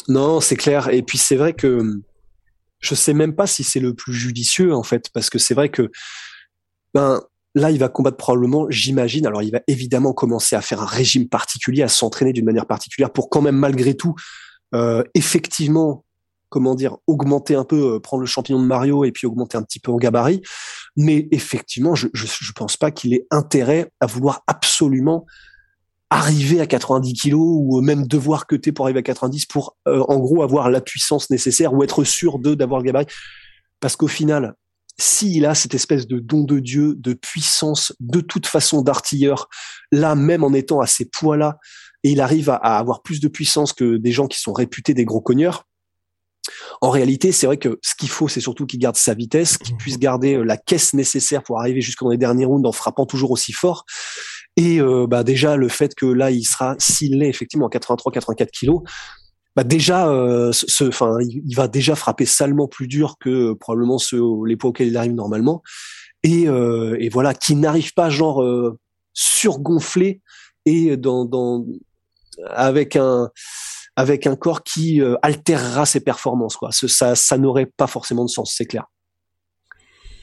Non, 0.08 0.42
c'est 0.42 0.56
clair. 0.56 0.90
Et 0.90 1.02
puis, 1.02 1.18
c'est 1.18 1.36
vrai 1.36 1.54
que 1.54 2.02
je 2.80 2.96
sais 2.96 3.14
même 3.14 3.36
pas 3.36 3.48
si 3.48 3.64
c'est 3.64 3.80
le 3.80 3.94
plus 3.94 4.14
judicieux, 4.14 4.74
en 4.74 4.84
fait, 4.84 5.10
parce 5.14 5.30
que 5.30 5.40
c'est 5.40 5.54
vrai 5.54 5.70
que, 5.70 5.90
ben, 6.94 7.22
là, 7.56 7.72
il 7.72 7.80
va 7.80 7.90
combattre 7.90 8.18
probablement, 8.18 8.68
j'imagine. 8.70 9.26
Alors, 9.26 9.44
il 9.44 9.52
va 9.52 9.62
évidemment 9.68 10.14
commencer 10.14 10.56
à 10.56 10.62
faire 10.62 10.82
un 10.82 10.86
régime 10.86 11.28
particulier, 11.28 11.84
à 11.84 11.88
s'entraîner 11.88 12.34
d'une 12.34 12.46
manière 12.46 12.68
particulière 12.68 13.12
pour 13.12 13.30
quand 13.30 13.42
même, 13.42 13.58
malgré 13.58 13.96
tout, 13.96 14.16
euh, 14.76 15.04
effectivement 15.14 16.06
comment 16.50 16.76
dire, 16.76 16.98
augmenter 17.08 17.56
un 17.56 17.64
peu, 17.64 17.96
euh, 17.96 18.00
prendre 18.00 18.22
le 18.22 18.28
champignon 18.28 18.62
de 18.62 18.66
Mario 18.66 19.04
et 19.04 19.12
puis 19.12 19.28
augmenter 19.28 19.58
un 19.58 19.64
petit 19.64 19.80
peu 19.80 19.92
en 19.92 19.98
gabarit. 19.98 20.42
Mais 20.96 21.28
effectivement, 21.32 21.96
je, 21.96 22.08
je, 22.14 22.52
pense 22.54 22.78
pas 22.78 22.92
qu'il 22.92 23.14
ait 23.14 23.28
intérêt 23.32 23.92
à 24.00 24.06
vouloir 24.06 24.44
absolument 24.48 25.26
arriver 26.10 26.62
à 26.62 26.68
90 26.68 27.14
kilos 27.14 27.42
ou 27.42 27.82
même 27.82 28.08
devoir 28.08 28.48
cuter 28.48 28.72
pour 28.72 28.86
arriver 28.86 29.00
à 29.00 29.04
90 29.04 29.46
pour, 29.46 29.78
euh, 29.88 30.04
en 30.08 30.18
gros, 30.20 30.42
avoir 30.42 30.70
la 30.70 30.82
puissance 30.82 31.30
nécessaire 31.30 31.74
ou 31.74 31.84
être 31.84 32.04
sûr 32.04 32.40
d'avoir 32.40 32.80
le 32.80 32.86
gabarit. 32.86 33.08
Parce 33.80 33.96
qu'au 33.96 34.08
final, 34.08 34.56
s'il 34.98 35.46
a 35.46 35.54
cette 35.54 35.76
espèce 35.76 36.08
de 36.08 36.20
don 36.20 36.44
de 36.44 36.60
Dieu, 36.60 36.96
de 36.96 37.14
puissance, 37.14 37.94
de 38.00 38.22
toute 38.22 38.48
façon 38.48 38.82
d'artilleur, 38.82 39.50
là, 39.92 40.16
même 40.16 40.44
en 40.44 40.54
étant 40.54 40.80
à 40.80 40.88
ces 40.88 41.06
poids-là, 41.06 41.58
et 42.04 42.12
il 42.12 42.22
arrive 42.22 42.50
à, 42.50 42.56
à, 42.56 42.78
avoir 42.78 43.02
plus 43.02 43.20
de 43.20 43.28
puissance 43.28 43.74
que 43.74 43.98
des 43.98 44.12
gens 44.12 44.28
qui 44.28 44.40
sont 44.40 44.54
réputés 44.54 44.94
des 44.94 45.06
gros 45.06 45.22
cogneurs, 45.22 45.66
en 46.82 46.90
réalité, 46.90 47.32
c'est 47.32 47.48
vrai 47.48 47.58
que 47.58 47.80
ce 47.82 47.96
qu'il 47.96 48.10
faut, 48.10 48.28
c'est 48.28 48.42
surtout 48.42 48.66
qu'il 48.66 48.80
garde 48.80 48.96
sa 48.96 49.14
vitesse, 49.14 49.58
qu'il 49.58 49.74
mhm. 49.74 49.80
puisse 49.80 50.00
garder 50.00 50.36
euh, 50.36 50.44
la 50.44 50.58
caisse 50.58 50.94
nécessaire 50.94 51.44
pour 51.44 51.60
arriver 51.60 51.82
jusqu'au 51.82 52.12
les 52.12 52.18
derniers 52.18 52.46
rounds 52.46 52.68
en 52.68 52.72
frappant 52.72 53.06
toujours 53.06 53.32
aussi 53.32 53.52
fort. 53.52 53.86
Et 54.56 54.80
euh, 54.80 55.06
bah 55.08 55.24
déjà 55.24 55.56
le 55.56 55.68
fait 55.70 55.94
que 55.94 56.06
là 56.06 56.32
il 56.32 56.44
sera, 56.44 56.76
s'il 56.80 57.22
est 57.22 57.30
effectivement 57.30 57.68
à 57.68 57.70
83-84 57.70 58.50
kilos, 58.50 58.82
bah 59.56 59.64
déjà, 59.64 60.08
euh, 60.10 60.52
ce, 60.52 60.86
enfin, 60.86 61.18
il, 61.22 61.56
va 61.56 61.68
déjà 61.68 61.96
frapper 61.96 62.26
salement 62.26 62.68
plus 62.68 62.88
dur 62.88 63.16
que 63.20 63.54
probablement 63.54 63.98
ceux, 63.98 64.22
les 64.46 64.56
poids 64.56 64.70
auxquels 64.70 64.88
il 64.88 64.98
arrive 64.98 65.14
normalement. 65.14 65.64
Et, 66.24 66.44
et 66.44 67.10
voilà, 67.10 67.34
qui 67.34 67.56
n'arrive 67.56 67.94
pas 67.94 68.10
genre 68.10 68.44
surgonflé 69.14 70.22
et 70.66 70.98
dans, 70.98 71.26
dans 71.26 71.66
avec 72.50 72.96
un 72.96 73.30
avec 73.98 74.28
un 74.28 74.36
corps 74.36 74.64
qui 74.64 75.02
euh, 75.02 75.16
altérera 75.24 75.86
ses 75.86 76.00
performances. 76.00 76.56
Quoi. 76.56 76.70
ça, 76.72 77.16
ça 77.16 77.38
n'aurait 77.38 77.66
pas 77.66 77.88
forcément 77.88 78.24
de 78.24 78.30
sens, 78.30 78.54
c'est 78.56 78.66
clair. 78.66 78.86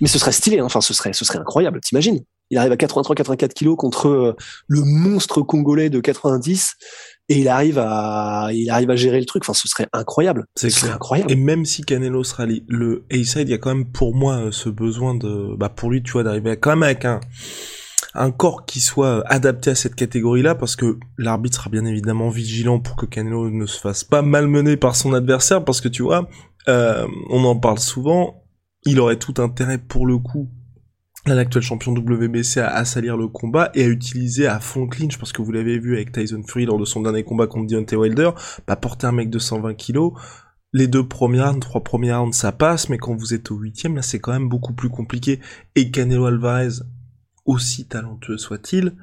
Mais 0.00 0.08
ce 0.08 0.18
serait 0.18 0.32
stylé, 0.32 0.60
hein. 0.60 0.64
enfin 0.64 0.80
ce 0.80 0.94
serait, 0.94 1.12
ce 1.12 1.24
serait 1.24 1.38
incroyable. 1.38 1.80
T'imagines? 1.80 2.20
Il 2.50 2.58
arrive 2.58 2.72
à 2.72 2.76
83-84 2.76 3.52
kilos 3.52 3.76
contre 3.76 4.08
euh, 4.08 4.36
le 4.68 4.82
monstre 4.82 5.42
congolais 5.42 5.90
de 5.90 5.98
90 5.98 6.74
et 7.30 7.38
il 7.38 7.48
arrive 7.48 7.78
à, 7.78 8.48
il 8.52 8.70
arrive 8.70 8.90
à 8.90 8.96
gérer 8.96 9.18
le 9.18 9.24
truc. 9.26 9.42
Enfin, 9.42 9.54
ce 9.54 9.66
serait 9.66 9.88
incroyable. 9.92 10.44
C'est 10.54 10.72
incroyable. 10.88 11.32
Et 11.32 11.36
même 11.36 11.64
si 11.64 11.82
Canelo 11.82 12.22
sera 12.22 12.46
le 12.46 13.06
A-side, 13.10 13.48
il 13.48 13.50
y 13.50 13.54
a 13.54 13.58
quand 13.58 13.74
même 13.74 13.90
pour 13.90 14.14
moi 14.14 14.36
euh, 14.36 14.52
ce 14.52 14.68
besoin 14.68 15.14
de, 15.14 15.56
bah 15.56 15.68
pour 15.68 15.90
lui, 15.90 16.02
tu 16.02 16.12
vois, 16.12 16.22
d'arriver 16.22 16.56
quand 16.58 16.70
même 16.70 16.82
avec 16.84 17.04
un 17.04 17.18
un 18.14 18.30
corps 18.30 18.64
qui 18.64 18.80
soit 18.80 19.26
adapté 19.26 19.70
à 19.70 19.74
cette 19.74 19.94
catégorie-là, 19.94 20.54
parce 20.54 20.76
que 20.76 20.98
l'arbitre 21.18 21.56
sera 21.56 21.70
bien 21.70 21.84
évidemment 21.84 22.28
vigilant 22.28 22.78
pour 22.78 22.96
que 22.96 23.06
Canelo 23.06 23.50
ne 23.50 23.66
se 23.66 23.80
fasse 23.80 24.04
pas 24.04 24.22
malmener 24.22 24.76
par 24.76 24.96
son 24.96 25.14
adversaire, 25.14 25.64
parce 25.64 25.80
que 25.80 25.88
tu 25.88 26.02
vois, 26.02 26.28
euh, 26.68 27.06
on 27.30 27.44
en 27.44 27.56
parle 27.56 27.78
souvent, 27.78 28.44
il 28.84 29.00
aurait 29.00 29.18
tout 29.18 29.34
intérêt 29.38 29.78
pour 29.78 30.06
le 30.06 30.18
coup 30.18 30.48
l'actuel 31.32 31.62
champion 31.62 31.92
WBC 31.92 32.60
à, 32.60 32.84
salir 32.84 33.16
le 33.16 33.28
combat 33.28 33.70
et 33.74 33.84
à 33.84 33.88
utiliser 33.88 34.46
à 34.46 34.60
fond 34.60 34.86
clinch 34.86 35.16
parce 35.18 35.32
que 35.32 35.40
vous 35.40 35.52
l'avez 35.52 35.78
vu 35.78 35.94
avec 35.94 36.12
Tyson 36.12 36.42
Fury 36.46 36.66
lors 36.66 36.78
de 36.78 36.84
son 36.84 37.00
dernier 37.00 37.24
combat 37.24 37.46
contre 37.46 37.66
Deontay 37.66 37.96
Wilder, 37.96 38.30
bah 38.66 38.76
porter 38.76 39.06
un 39.06 39.12
mec 39.12 39.30
de 39.30 39.38
120 39.38 39.74
kilos, 39.74 40.12
les 40.72 40.86
deux 40.86 41.06
premières 41.06 41.48
rounds, 41.48 41.60
trois 41.60 41.82
premières 41.82 42.20
rounds 42.20 42.36
ça 42.36 42.52
passe, 42.52 42.88
mais 42.90 42.98
quand 42.98 43.14
vous 43.16 43.32
êtes 43.32 43.50
au 43.50 43.56
huitième 43.56 43.96
là 43.96 44.02
c'est 44.02 44.18
quand 44.18 44.32
même 44.32 44.48
beaucoup 44.48 44.74
plus 44.74 44.90
compliqué. 44.90 45.40
Et 45.76 45.90
Canelo 45.90 46.26
Alvarez 46.26 46.80
aussi 47.44 47.86
talentueux 47.86 48.38
soit-il, 48.38 48.94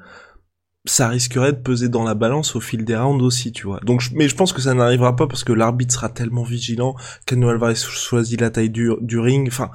ça 0.84 1.08
risquerait 1.08 1.52
de 1.52 1.58
peser 1.58 1.88
dans 1.88 2.02
la 2.02 2.14
balance 2.14 2.56
au 2.56 2.60
fil 2.60 2.84
des 2.84 2.96
rounds 2.96 3.22
aussi, 3.22 3.52
tu 3.52 3.66
vois. 3.66 3.80
Donc, 3.84 4.02
mais 4.12 4.28
je 4.28 4.34
pense 4.34 4.52
que 4.52 4.60
ça 4.60 4.74
n'arrivera 4.74 5.14
pas 5.14 5.26
parce 5.26 5.44
que 5.44 5.52
l'arbitre 5.52 5.94
sera 5.94 6.08
tellement 6.08 6.42
vigilant, 6.42 6.96
Canelo 7.26 7.50
Alvarez 7.50 7.76
choisit 7.76 8.40
la 8.40 8.50
taille 8.50 8.70
du, 8.70 8.90
du 9.00 9.18
ring, 9.18 9.46
enfin, 9.48 9.70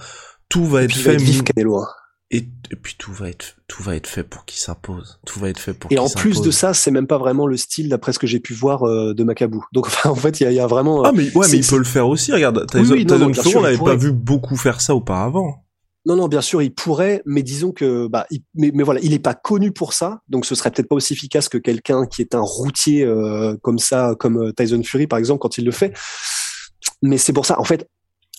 tout 0.49 0.65
va 0.65 0.83
être 0.83 0.95
fait. 0.95 1.17
Hein. 1.17 1.85
Et, 2.29 2.45
puis 2.81 2.95
tout 2.97 3.13
va 3.13 3.29
être 3.29 3.55
tout 3.69 3.81
va 3.83 3.95
être 3.95 4.07
fait 4.07 4.23
pour 4.23 4.43
qu'il 4.43 4.59
s'impose. 4.59 5.21
Tout 5.25 5.39
va 5.39 5.47
être 5.47 5.59
fait 5.59 5.73
pour. 5.73 5.89
Et 5.93 5.97
en 5.97 6.09
plus 6.09 6.41
de 6.41 6.51
ça, 6.51 6.73
c'est 6.73 6.91
même 6.91 7.07
pas 7.07 7.17
vraiment 7.17 7.47
le 7.47 7.55
style 7.55 7.87
d'après 7.87 8.11
ce 8.11 8.19
que 8.19 8.27
j'ai 8.27 8.41
pu 8.41 8.53
voir 8.53 8.83
euh, 8.83 9.13
de 9.13 9.23
Macabou. 9.23 9.63
Donc 9.71 9.87
enfin, 9.87 10.09
en 10.09 10.15
fait, 10.15 10.41
il 10.41 10.51
y, 10.51 10.55
y 10.55 10.59
a, 10.59 10.67
vraiment. 10.67 11.03
Ah 11.03 11.13
mais 11.13 11.33
ouais, 11.35 11.47
mais 11.49 11.57
il 11.57 11.65
peut 11.65 11.77
le 11.77 11.85
faire 11.85 12.09
aussi. 12.09 12.33
Regarde, 12.33 12.65
Tyson, 12.69 12.93
oui, 12.93 13.07
on 13.09 13.61
n'avait 13.61 13.77
pas 13.77 13.95
vu 13.95 14.11
beaucoup 14.11 14.57
faire 14.57 14.81
ça 14.81 14.93
auparavant. 14.93 15.63
Non, 16.07 16.15
non, 16.15 16.29
bien 16.29 16.39
sûr, 16.39 16.61
il 16.61 16.73
pourrait, 16.73 17.21
mais 17.25 17.43
disons 17.43 17.73
que, 17.73 18.07
bah, 18.07 18.25
mais, 18.55 18.71
mais, 18.73 18.83
voilà, 18.83 19.01
il 19.03 19.09
n'est 19.09 19.19
pas 19.19 19.33
connu 19.33 19.73
pour 19.73 19.91
ça, 19.91 20.21
donc 20.29 20.45
ce 20.45 20.55
serait 20.55 20.71
peut-être 20.71 20.87
pas 20.87 20.95
aussi 20.95 21.11
efficace 21.11 21.49
que 21.49 21.57
quelqu'un 21.57 22.05
qui 22.05 22.21
est 22.21 22.33
un 22.33 22.39
routier 22.39 23.03
euh, 23.03 23.57
comme 23.61 23.77
ça, 23.77 24.15
comme 24.17 24.37
euh, 24.37 24.53
Tyson 24.53 24.81
Fury 24.83 25.05
par 25.07 25.19
exemple, 25.19 25.39
quand 25.39 25.57
il 25.57 25.65
le 25.65 25.71
fait. 25.71 25.93
Mais 27.01 27.17
c'est 27.17 27.33
pour 27.33 27.45
ça, 27.45 27.59
en 27.59 27.65
fait, 27.65 27.89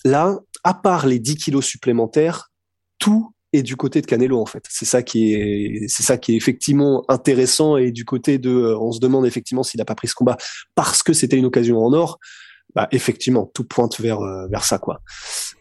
là, 0.03 0.39
à 0.63 0.73
part 0.73 1.05
les 1.05 1.19
10 1.19 1.35
kilos 1.35 1.63
supplémentaires, 1.63 2.49
tout 2.97 3.35
est 3.53 3.61
du 3.61 3.75
côté 3.75 4.01
de 4.01 4.07
Canelo 4.07 4.41
en 4.41 4.47
fait. 4.47 4.63
C'est 4.67 4.85
ça 4.85 5.03
qui 5.03 5.35
est, 5.35 5.87
c'est 5.89 6.01
ça 6.01 6.17
qui 6.17 6.33
est 6.33 6.37
effectivement 6.37 7.05
intéressant 7.07 7.77
et 7.77 7.91
du 7.91 8.03
côté 8.03 8.39
de, 8.39 8.49
euh, 8.49 8.79
on 8.79 8.91
se 8.91 8.99
demande 8.99 9.27
effectivement 9.27 9.61
s'il 9.61 9.77
n'a 9.77 9.85
pas 9.85 9.95
pris 9.95 10.07
ce 10.07 10.15
combat 10.15 10.37
parce 10.73 11.03
que 11.03 11.13
c'était 11.13 11.37
une 11.37 11.45
occasion 11.45 11.77
en 11.85 11.93
or 11.93 12.19
bah, 12.75 12.87
effectivement, 12.91 13.49
tout 13.53 13.63
pointe 13.63 13.99
vers 13.99 14.21
euh, 14.21 14.47
vers 14.47 14.63
ça 14.63 14.77
quoi. 14.77 15.01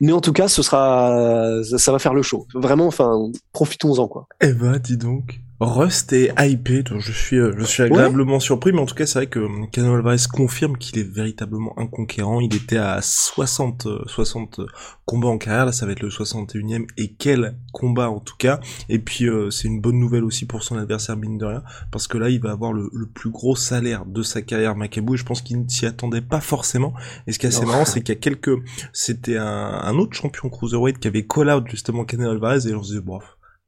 Mais 0.01 0.13
en 0.13 0.21
tout 0.21 0.33
cas, 0.33 0.49
ce 0.49 0.63
sera 0.63 1.63
ça, 1.63 1.93
va 1.93 1.99
faire 1.99 2.15
le 2.15 2.23
show. 2.23 2.47
Vraiment, 2.55 2.87
enfin, 2.87 3.31
profitons-en 3.53 4.09
quoi. 4.09 4.27
Eh 4.41 4.53
bah, 4.53 4.79
dis 4.79 4.97
donc. 4.97 5.41
Rust 5.61 6.13
est 6.13 6.33
hypé, 6.39 6.85
donc 6.85 7.01
je 7.01 7.11
suis, 7.11 7.37
euh, 7.37 7.53
je 7.59 7.65
suis 7.65 7.83
agréablement 7.83 8.39
surpris, 8.39 8.71
mais 8.71 8.79
en 8.79 8.87
tout 8.87 8.95
cas, 8.95 9.07
c'est 9.07 9.19
vrai 9.19 9.27
que 9.27 9.41
euh, 9.41 9.67
Canelo 9.73 9.97
Alvarez 9.97 10.19
confirme 10.33 10.77
qu'il 10.77 11.01
est 11.01 11.11
véritablement 11.11 11.77
un 11.77 11.89
conquérant. 11.89 12.41
Il 12.41 12.55
était 12.55 12.77
à 12.77 13.01
60, 13.03 13.89
60 14.07 14.61
euh, 14.61 14.67
combats 15.05 15.27
en 15.27 15.37
carrière, 15.37 15.67
là, 15.67 15.73
ça 15.73 15.85
va 15.85 15.93
être 15.93 16.03
le 16.03 16.11
61e, 16.11 16.87
et 16.97 17.13
quel 17.13 17.59
combat 17.73 18.09
en 18.09 18.21
tout 18.21 18.37
cas. 18.39 18.61
Et 18.89 19.01
puis, 19.01 19.27
c'est 19.51 19.67
une 19.67 19.81
bonne 19.81 19.99
nouvelle 19.99 20.23
aussi 20.23 20.47
pour 20.47 20.63
son 20.63 20.79
adversaire, 20.79 21.17
mine 21.17 21.39
de 21.39 21.47
rien, 21.47 21.65
parce 21.91 22.07
que 22.07 22.19
là, 22.19 22.29
il 22.29 22.41
va 22.41 22.53
avoir 22.53 22.73
le, 22.73 22.89
plus 23.13 23.31
gros 23.31 23.57
salaire 23.57 24.05
de 24.07 24.23
sa 24.23 24.43
carrière, 24.43 24.77
Macabou, 24.77 25.15
et 25.15 25.17
je 25.17 25.25
pense 25.25 25.43
qu'il 25.43 25.61
ne 25.61 25.69
s'y 25.69 25.87
attendait 25.87 26.21
pas 26.21 26.41
forcément. 26.41 26.95
Et 27.27 27.33
ce 27.33 27.39
qui 27.39 27.47
est 27.47 27.49
assez 27.49 27.67
marrant, 27.67 27.85
c'est 27.85 28.01
qu'il 28.03 28.15
y 28.15 28.19
a 28.19 28.21
quelques, 28.21 28.57
c'était 28.93 29.39
un, 29.39 29.47
un, 29.47 29.99
autre 29.99 30.15
champion 30.15 30.51
cruiserweight 30.51 31.01
qui 31.01 31.09
avait 31.09 31.27
call 31.27 31.51
out 31.51 31.65
justement 31.69 32.05
Canelo 32.05 32.31
Alvarez, 32.31 32.69
et 32.69 32.75
on 32.75 32.83
se 32.83 32.91
disait, 32.91 33.01
bon, 33.01 33.19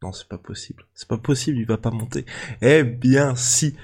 non, 0.03 0.13
c'est 0.13 0.29
pas 0.29 0.39
possible. 0.39 0.87
C'est 0.95 1.09
pas 1.09 1.19
possible, 1.19 1.59
il 1.59 1.67
va 1.67 1.77
pas 1.77 1.91
monter. 1.91 2.25
Eh 2.63 2.85
bien, 2.85 3.37
si. 3.37 3.75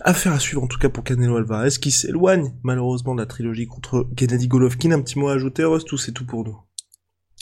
Affaire 0.00 0.32
à 0.32 0.38
suivre 0.38 0.62
en 0.62 0.66
tout 0.66 0.78
cas 0.78 0.88
pour 0.88 1.04
Canelo 1.04 1.36
Alvarez, 1.36 1.68
qui 1.80 1.90
s'éloigne 1.90 2.54
malheureusement 2.62 3.14
de 3.14 3.20
la 3.20 3.26
trilogie 3.26 3.66
contre 3.66 4.08
Gennady 4.16 4.48
Golovkin. 4.48 4.92
Un 4.92 5.02
petit 5.02 5.18
mot 5.18 5.28
à 5.28 5.34
ajouter, 5.34 5.64
Rust, 5.64 5.92
ou 5.92 5.98
c'est 5.98 6.12
tout 6.12 6.24
pour 6.24 6.44
nous? 6.44 6.58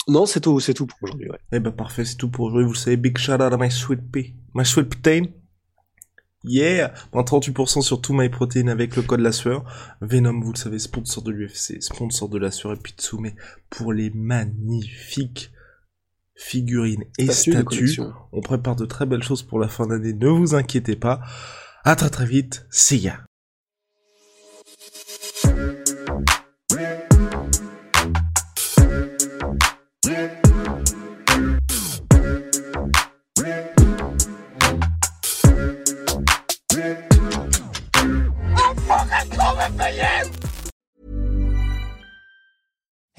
Non, 0.09 0.25
c'est 0.25 0.41
tout, 0.41 0.59
c'est 0.59 0.73
tout 0.73 0.87
pour 0.87 0.97
aujourd'hui, 1.03 1.29
ouais. 1.29 1.39
Eh 1.53 1.59
ben 1.61 1.71
parfait, 1.71 2.03
c'est 2.03 2.17
tout 2.17 2.29
pour 2.29 2.45
aujourd'hui. 2.45 2.65
Vous 2.65 2.73
le 2.73 2.77
savez, 2.77 2.97
big 2.97 3.17
shout 3.17 3.33
out 3.33 3.53
à 3.53 3.57
my 3.57 3.71
sweet 3.71 4.01
pea. 4.11 4.35
My 4.53 4.65
sweet 4.65 4.89
protein. 4.89 5.27
Yeah! 6.43 6.93
Moins 7.13 7.23
38% 7.23 7.81
sur 7.81 8.01
tout 8.01 8.13
MyProtein 8.13 8.67
avec 8.67 8.95
le 8.97 9.03
code 9.03 9.19
la 9.21 9.31
sueur. 9.31 9.63
Venom, 10.01 10.41
vous 10.41 10.51
le 10.51 10.57
savez, 10.57 10.79
sponsor 10.79 11.23
de 11.23 11.31
l'UFC, 11.31 11.81
sponsor 11.81 12.27
de 12.27 12.39
la 12.39 12.51
sueur 12.51 12.73
et 12.73 12.77
Pitsume 12.77 13.31
pour 13.69 13.93
les 13.93 14.09
magnifiques 14.09 15.51
figurines 16.41 17.03
et 17.19 17.27
statues. 17.31 17.99
On 18.31 18.41
prépare 18.41 18.75
de 18.75 18.85
très 18.85 19.05
belles 19.05 19.23
choses 19.23 19.43
pour 19.43 19.59
la 19.59 19.67
fin 19.67 19.87
d'année, 19.87 20.13
ne 20.13 20.27
vous 20.27 20.55
inquiétez 20.55 20.95
pas. 20.95 21.21
À 21.83 21.95
très 21.95 22.09
très 22.09 22.25
vite, 22.25 22.65
see 22.69 22.97
ya. 22.97 23.19